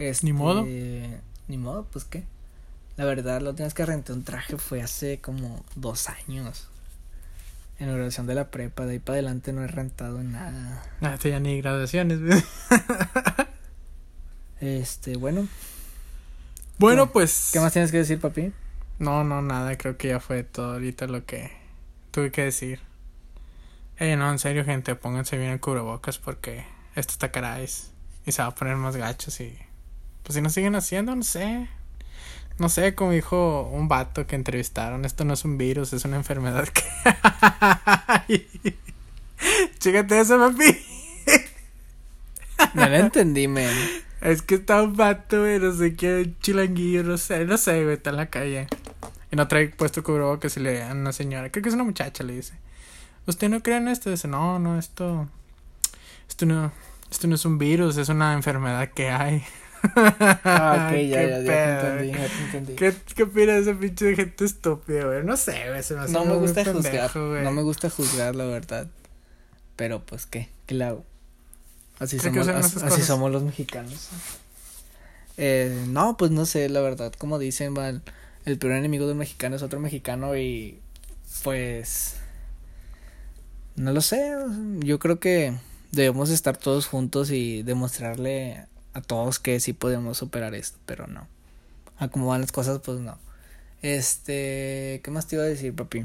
Este, 0.00 0.26
Ni 0.26 0.32
modo. 0.32 0.64
Ni 0.64 1.56
modo, 1.56 1.86
pues 1.92 2.04
qué. 2.04 2.24
La 2.96 3.04
verdad, 3.04 3.40
la 3.40 3.50
última 3.50 3.66
vez 3.66 3.74
que 3.74 3.86
renté 3.86 4.12
un 4.12 4.24
traje 4.24 4.56
fue 4.56 4.82
hace 4.82 5.20
como 5.20 5.64
dos 5.76 6.08
años. 6.08 6.66
En 7.78 7.86
la 7.86 7.92
graduación 7.94 8.26
de 8.26 8.34
la 8.34 8.50
prepa, 8.50 8.86
de 8.86 8.94
ahí 8.94 8.98
para 8.98 9.14
adelante 9.14 9.52
no 9.52 9.62
he 9.62 9.68
rentado 9.68 10.22
nada. 10.22 10.82
Ah, 11.00 11.14
esto 11.14 11.28
ya 11.28 11.38
ni 11.40 11.60
graduaciones. 11.60 12.18
Este, 14.60 15.16
bueno. 15.16 15.46
bueno, 16.78 17.06
¿Qué- 17.06 17.12
pues. 17.12 17.50
¿Qué 17.52 17.60
más 17.60 17.72
tienes 17.72 17.92
que 17.92 17.98
decir, 17.98 18.20
papi? 18.20 18.52
No, 18.98 19.22
no, 19.22 19.40
nada. 19.40 19.76
Creo 19.78 19.96
que 19.96 20.08
ya 20.08 20.20
fue 20.20 20.42
todo 20.42 20.72
ahorita 20.72 21.06
lo 21.06 21.24
que 21.24 21.52
tuve 22.10 22.32
que 22.32 22.42
decir. 22.42 22.80
Eh, 23.98 24.16
no, 24.16 24.30
en 24.30 24.38
serio, 24.40 24.64
gente. 24.64 24.94
Pónganse 24.96 25.38
bien 25.38 25.52
el 25.52 25.60
cubrebocas 25.60 26.18
porque 26.18 26.64
esto 26.96 27.12
está 27.12 27.30
caráis. 27.30 27.92
Y 28.26 28.32
se 28.32 28.42
va 28.42 28.48
a 28.48 28.54
poner 28.54 28.74
más 28.76 28.96
gachos 28.96 29.40
y. 29.40 29.56
Pues 30.24 30.34
si 30.34 30.42
no 30.42 30.50
siguen 30.50 30.74
haciendo, 30.74 31.14
no 31.14 31.22
sé. 31.22 31.68
No 32.58 32.68
sé, 32.68 32.94
como 32.94 33.12
dijo 33.12 33.62
un 33.72 33.88
vato 33.88 34.26
que 34.26 34.34
entrevistaron, 34.34 35.04
esto 35.04 35.24
no 35.24 35.34
es 35.34 35.44
un 35.44 35.58
virus, 35.58 35.92
es 35.92 36.04
una 36.04 36.16
enfermedad 36.16 36.66
que 36.68 36.82
hay. 38.06 38.48
Chécate 39.78 40.20
eso, 40.20 40.38
papi. 40.38 40.76
No 42.74 42.88
lo 42.88 42.96
entendí, 42.96 43.46
men. 43.46 43.70
Es 44.20 44.42
que 44.42 44.56
está 44.56 44.82
un 44.82 44.96
vato, 44.96 45.40
güey, 45.40 45.60
no 45.60 45.72
sé 45.72 45.94
qué, 45.94 46.32
chilanguillo, 46.40 47.04
no 47.04 47.16
sé, 47.16 47.44
no 47.44 47.56
sé, 47.56 47.84
güey, 47.84 47.94
está 47.96 48.10
en 48.10 48.16
la 48.16 48.26
calle. 48.26 48.66
Y 49.30 49.36
no 49.36 49.46
trae 49.46 49.68
puesto 49.68 50.02
cubrebocas 50.02 50.56
y 50.56 50.60
le 50.60 50.80
dan 50.80 50.98
a 50.98 51.00
una 51.00 51.12
señora, 51.12 51.50
creo 51.50 51.62
que 51.62 51.68
es 51.68 51.74
una 51.76 51.84
muchacha, 51.84 52.24
le 52.24 52.34
dice. 52.34 52.54
¿Usted 53.26 53.48
no 53.48 53.62
cree 53.62 53.76
en 53.76 53.88
esto? 53.88 54.10
Dice, 54.10 54.26
no, 54.26 54.58
no, 54.58 54.78
esto. 54.78 55.28
Esto 56.28 56.46
no. 56.46 56.72
Esto 57.10 57.28
no 57.28 57.36
es 57.36 57.44
un 57.44 57.58
virus, 57.58 57.96
es 57.98 58.08
una 58.08 58.32
enfermedad 58.32 58.90
que 58.90 59.10
hay. 59.10 59.44
Ah, 59.94 60.88
ok, 60.90 60.96
ya, 60.98 61.22
ya, 61.22 61.40
ya 61.40 61.80
te 61.80 61.86
entendí, 61.88 62.12
ya 62.18 62.26
te 62.28 62.44
entendí. 62.44 62.72
¿Qué, 62.74 62.94
¿Qué 63.14 63.22
opinas 63.22 63.64
de 63.64 63.70
esa 63.70 63.80
pinche 63.80 64.04
de 64.06 64.16
gente 64.16 64.44
estúpida, 64.44 65.04
güey? 65.06 65.24
No 65.24 65.36
sé, 65.36 65.68
güey, 65.68 65.82
se 65.82 65.94
me 65.94 66.00
hace 66.00 66.12
No 66.12 66.24
me 66.24 66.36
gusta 66.36 66.64
pendejo, 66.64 66.78
juzgar. 67.08 67.10
güey. 67.28 67.44
No 67.44 67.52
me 67.52 67.62
gusta 67.62 67.90
juzgar, 67.90 68.34
la 68.36 68.44
verdad. 68.44 68.88
Pero 69.76 70.00
pues, 70.04 70.26
¿qué? 70.26 70.48
¿Qué 70.66 70.74
le 70.74 70.84
hago? 70.84 71.04
Así, 71.98 72.18
somos, 72.18 72.46
así 72.48 72.74
cosas. 72.80 73.04
somos 73.04 73.30
los 73.32 73.42
mexicanos. 73.42 74.08
Eh, 75.36 75.84
no, 75.88 76.16
pues 76.16 76.30
no 76.30 76.46
sé, 76.46 76.68
la 76.68 76.80
verdad. 76.80 77.12
Como 77.16 77.38
dicen, 77.38 77.74
el 78.44 78.58
peor 78.58 78.72
enemigo 78.74 79.06
de 79.06 79.12
un 79.12 79.18
mexicano 79.18 79.56
es 79.56 79.62
otro 79.62 79.80
mexicano 79.80 80.36
y 80.36 80.80
pues... 81.42 82.16
No 83.76 83.92
lo 83.92 84.00
sé. 84.00 84.32
Yo 84.80 84.98
creo 84.98 85.20
que 85.20 85.54
debemos 85.92 86.30
estar 86.30 86.56
todos 86.56 86.86
juntos 86.86 87.30
y 87.30 87.62
demostrarle 87.62 88.66
a 88.98 89.02
todos 89.02 89.38
que 89.38 89.58
sí 89.60 89.72
podemos 89.72 90.18
superar 90.18 90.54
esto, 90.54 90.78
pero 90.86 91.06
no. 91.06 91.26
A 91.98 92.08
cómo 92.08 92.26
van 92.28 92.40
las 92.42 92.52
cosas, 92.52 92.80
pues 92.84 92.98
no. 93.00 93.18
Este, 93.82 95.00
¿qué 95.04 95.10
más 95.10 95.26
te 95.26 95.36
iba 95.36 95.44
a 95.44 95.48
decir, 95.48 95.74
papi? 95.74 96.04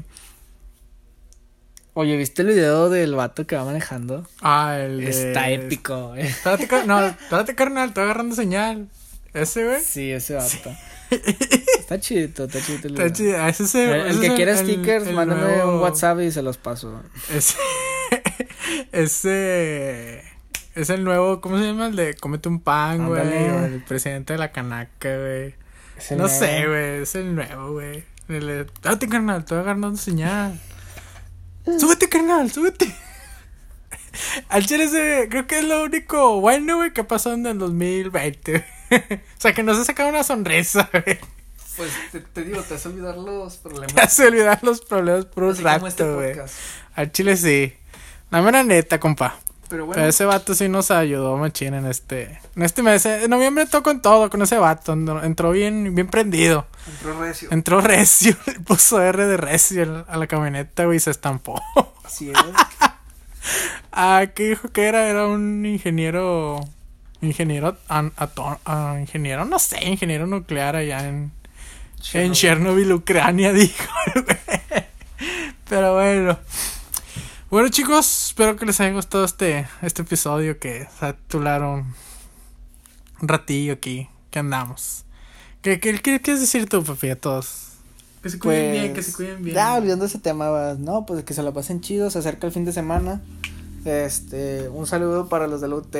Oye, 1.96 2.16
¿viste 2.16 2.42
el 2.42 2.48
video 2.48 2.90
del 2.90 3.14
vato 3.14 3.46
que 3.46 3.54
va 3.56 3.64
manejando? 3.64 4.26
Ah, 4.40 4.78
el 4.80 5.00
de- 5.04 5.10
Está 5.10 5.50
épico. 5.50 6.14
Espérate, 6.16 6.66
car- 6.66 6.86
no, 6.86 7.04
espérate, 7.06 7.54
carnal, 7.54 7.88
estoy 7.90 8.04
agarrando 8.04 8.34
señal. 8.34 8.88
¿Ese, 9.32 9.64
güey? 9.64 9.80
Sí, 9.80 10.10
ese 10.10 10.34
vato. 10.34 10.72
Está 11.78 12.00
chido, 12.00 12.46
está 12.46 12.60
chido. 12.60 12.78
el 12.88 12.94
Está 12.94 13.12
chido. 13.12 13.36
Ah, 13.38 13.48
ese 13.50 13.64
es 13.64 13.74
el, 13.74 13.90
El, 13.90 14.06
el 14.06 14.20
que 14.20 14.34
quiera 14.34 14.56
stickers, 14.56 15.12
mándame 15.12 15.42
nuevo- 15.42 15.74
un 15.74 15.80
WhatsApp 15.80 16.20
y 16.20 16.32
se 16.32 16.42
los 16.42 16.56
paso. 16.56 17.02
Ese, 17.32 17.56
ese 18.92 20.22
es 20.74 20.90
el 20.90 21.04
nuevo, 21.04 21.40
¿cómo 21.40 21.58
se 21.58 21.64
llama? 21.64 21.86
El 21.86 21.96
de 21.96 22.14
cómete 22.14 22.48
un 22.48 22.60
pan, 22.60 23.06
güey. 23.08 23.20
O. 23.20 23.64
El 23.64 23.82
presidente 23.82 24.32
de 24.32 24.38
la 24.38 24.52
canaca, 24.52 25.16
güey. 25.16 25.54
No 26.10 26.16
nuevo. 26.16 26.28
sé, 26.28 26.66
güey. 26.66 27.02
Es 27.02 27.14
el 27.14 27.34
nuevo, 27.34 27.72
güey. 27.72 28.04
El 28.28 28.66
Date, 28.82 29.08
carnal, 29.08 29.40
estoy 29.40 29.58
agarrando 29.58 29.96
señal. 29.96 30.58
Súbete, 31.78 32.08
carnal, 32.08 32.50
súbete. 32.50 32.94
Al 34.48 34.66
chile 34.66 34.84
ese, 34.84 35.28
creo 35.30 35.46
que 35.46 35.58
es 35.58 35.64
lo 35.64 35.84
único 35.84 36.40
bueno, 36.40 36.76
güey, 36.76 36.92
que 36.92 37.04
pasó 37.04 37.32
en 37.32 37.46
el 37.46 37.58
2020. 37.58 38.56
o 38.90 39.40
sea, 39.40 39.52
que 39.54 39.62
nos 39.62 39.78
ha 39.78 39.84
sacado 39.84 40.08
una 40.08 40.24
sonrisa, 40.24 40.88
güey. 40.92 41.18
Pues 41.76 41.90
te, 42.12 42.20
te 42.20 42.44
digo, 42.44 42.62
te 42.62 42.74
hace 42.74 42.88
olvidar 42.88 43.16
los 43.16 43.56
problemas. 43.56 43.94
Te 43.94 44.00
hace 44.00 44.26
olvidar 44.26 44.62
los 44.62 44.80
problemas 44.80 45.26
por 45.26 45.44
un 45.44 45.50
Así 45.50 45.86
este 45.86 46.04
rato, 46.04 46.14
güey. 46.14 46.34
Al 46.94 47.12
chile 47.12 47.36
sí. 47.36 47.74
La 48.30 48.42
mera 48.42 48.62
neta, 48.62 49.00
compa. 49.00 49.38
Pero 49.68 49.86
bueno, 49.86 49.96
Pero 49.96 50.08
ese 50.08 50.24
vato 50.24 50.54
sí 50.54 50.68
nos 50.68 50.90
ayudó, 50.90 51.36
machín, 51.36 51.74
en 51.74 51.86
este. 51.86 52.38
En 52.54 52.62
este 52.62 52.82
mes. 52.82 53.04
En 53.06 53.30
noviembre 53.30 53.64
entró 53.64 53.82
con 53.82 54.00
todo, 54.02 54.28
con 54.30 54.42
ese 54.42 54.58
vato. 54.58 54.92
Entró- 54.92 55.52
bien, 55.52 55.94
bien 55.94 56.06
prendido. 56.08 56.66
entró 56.86 57.18
recio. 57.20 57.48
Entró 57.50 57.80
recio, 57.80 58.36
puso 58.66 59.00
R 59.00 59.26
de 59.26 59.36
recio 59.36 60.04
a 60.08 60.16
la 60.16 60.26
camioneta, 60.26 60.84
güey, 60.84 60.98
y 60.98 61.00
se 61.00 61.10
estampó. 61.10 61.60
Así 62.04 62.30
es. 62.30 62.36
ah, 63.92 64.26
¿qué 64.34 64.50
dijo 64.50 64.68
que 64.70 64.84
era? 64.86 65.08
Era 65.08 65.26
un 65.26 65.64
ingeniero. 65.66 66.60
ingeniero, 67.22 67.76
ingeniero, 69.00 69.44
no 69.44 69.58
sé, 69.58 69.82
ingeniero 69.84 70.26
nuclear 70.26 70.76
allá 70.76 71.08
en, 71.08 71.32
en 72.12 72.32
Chernobyl, 72.32 72.92
Ucrania, 72.92 73.52
dijo. 73.54 73.92
Pero 75.68 75.94
bueno. 75.94 76.38
Bueno 77.54 77.68
chicos, 77.68 78.30
espero 78.30 78.56
que 78.56 78.66
les 78.66 78.80
haya 78.80 78.92
gustado 78.92 79.24
este, 79.24 79.68
este 79.80 80.02
episodio 80.02 80.58
que 80.58 80.88
saturaron 80.98 81.94
un 83.22 83.28
ratillo 83.28 83.74
aquí, 83.74 84.08
que 84.32 84.40
andamos. 84.40 85.04
¿Qué, 85.62 85.78
qué, 85.78 85.92
qué 86.00 86.20
quieres 86.20 86.40
decir 86.40 86.68
tú, 86.68 86.82
papi, 86.82 87.10
a 87.10 87.20
todos? 87.20 87.74
Que 88.24 88.30
se 88.30 88.40
cuiden 88.40 88.72
bien, 88.72 88.92
que 88.92 89.04
se 89.04 89.12
pues, 89.12 89.16
cuiden 89.18 89.44
bien. 89.44 89.54
Ya, 89.54 89.74
olvidando 89.74 90.04
ese 90.04 90.18
tema, 90.18 90.74
no, 90.80 91.06
pues 91.06 91.22
que 91.22 91.32
se 91.32 91.44
la 91.44 91.52
pasen 91.52 91.80
chido, 91.80 92.10
se 92.10 92.18
acerca 92.18 92.48
el 92.48 92.52
fin 92.52 92.64
de 92.64 92.72
semana. 92.72 93.22
Este, 93.84 94.68
un 94.70 94.88
saludo 94.88 95.28
para 95.28 95.46
los 95.46 95.60
de 95.60 95.68
la 95.68 95.76
UT, 95.76 95.96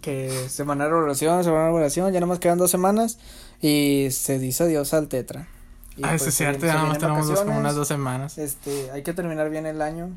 que 0.00 0.48
semana 0.48 0.86
de 0.86 0.94
oración, 0.94 1.44
semana 1.44 1.66
de 1.66 1.72
oración, 1.72 2.14
ya 2.14 2.20
nada 2.20 2.28
más 2.28 2.38
quedan 2.38 2.56
dos 2.56 2.70
semanas 2.70 3.18
y 3.60 4.08
se 4.10 4.38
dice 4.38 4.64
adiós 4.64 4.94
al 4.94 5.08
Tetra. 5.08 5.48
ah, 6.02 6.14
eso 6.14 6.24
pues, 6.24 6.28
es 6.28 6.34
cierto, 6.34 6.64
ya 6.64 6.76
nada 6.76 6.86
más 6.86 6.98
tenemos 6.98 7.40
como 7.42 7.58
unas 7.58 7.74
dos 7.74 7.88
semanas. 7.88 8.38
Este, 8.38 8.90
hay 8.92 9.02
que 9.02 9.12
terminar 9.12 9.50
bien 9.50 9.66
el 9.66 9.82
año 9.82 10.16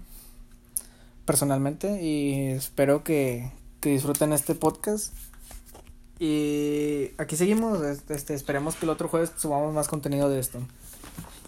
personalmente 1.30 2.02
y 2.02 2.48
espero 2.48 3.04
que, 3.04 3.52
disfruten 3.84 4.34
este 4.34 4.56
podcast. 4.56 5.14
Y 6.18 7.12
aquí 7.20 7.36
seguimos, 7.36 7.80
este, 8.10 8.34
esperemos 8.34 8.76
que 8.76 8.88
el 8.88 8.90
otro 8.90 9.08
jueves 9.10 9.32
subamos 9.38 9.72
más 9.72 9.88
contenido 9.88 10.28
de 10.28 10.40
esto. 10.40 10.60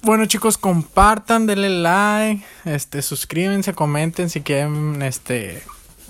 Bueno 0.04 0.28
chicos, 0.28 0.60
compartan, 0.60 1.48
denle 1.48 1.70
like, 1.70 2.46
este, 2.66 3.02
suscríbanse, 3.02 3.74
comenten 3.74 4.30
si 4.30 4.42
quieren, 4.42 5.02
este, 5.02 5.64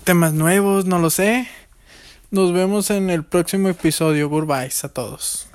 temas 0.03 0.33
nuevos, 0.33 0.85
no 0.85 0.99
lo 0.99 1.09
sé. 1.09 1.47
Nos 2.29 2.51
vemos 2.51 2.89
en 2.89 3.09
el 3.09 3.23
próximo 3.23 3.69
episodio. 3.69 4.27
Goodbye 4.27 4.69
a 4.83 4.89
todos. 4.89 5.47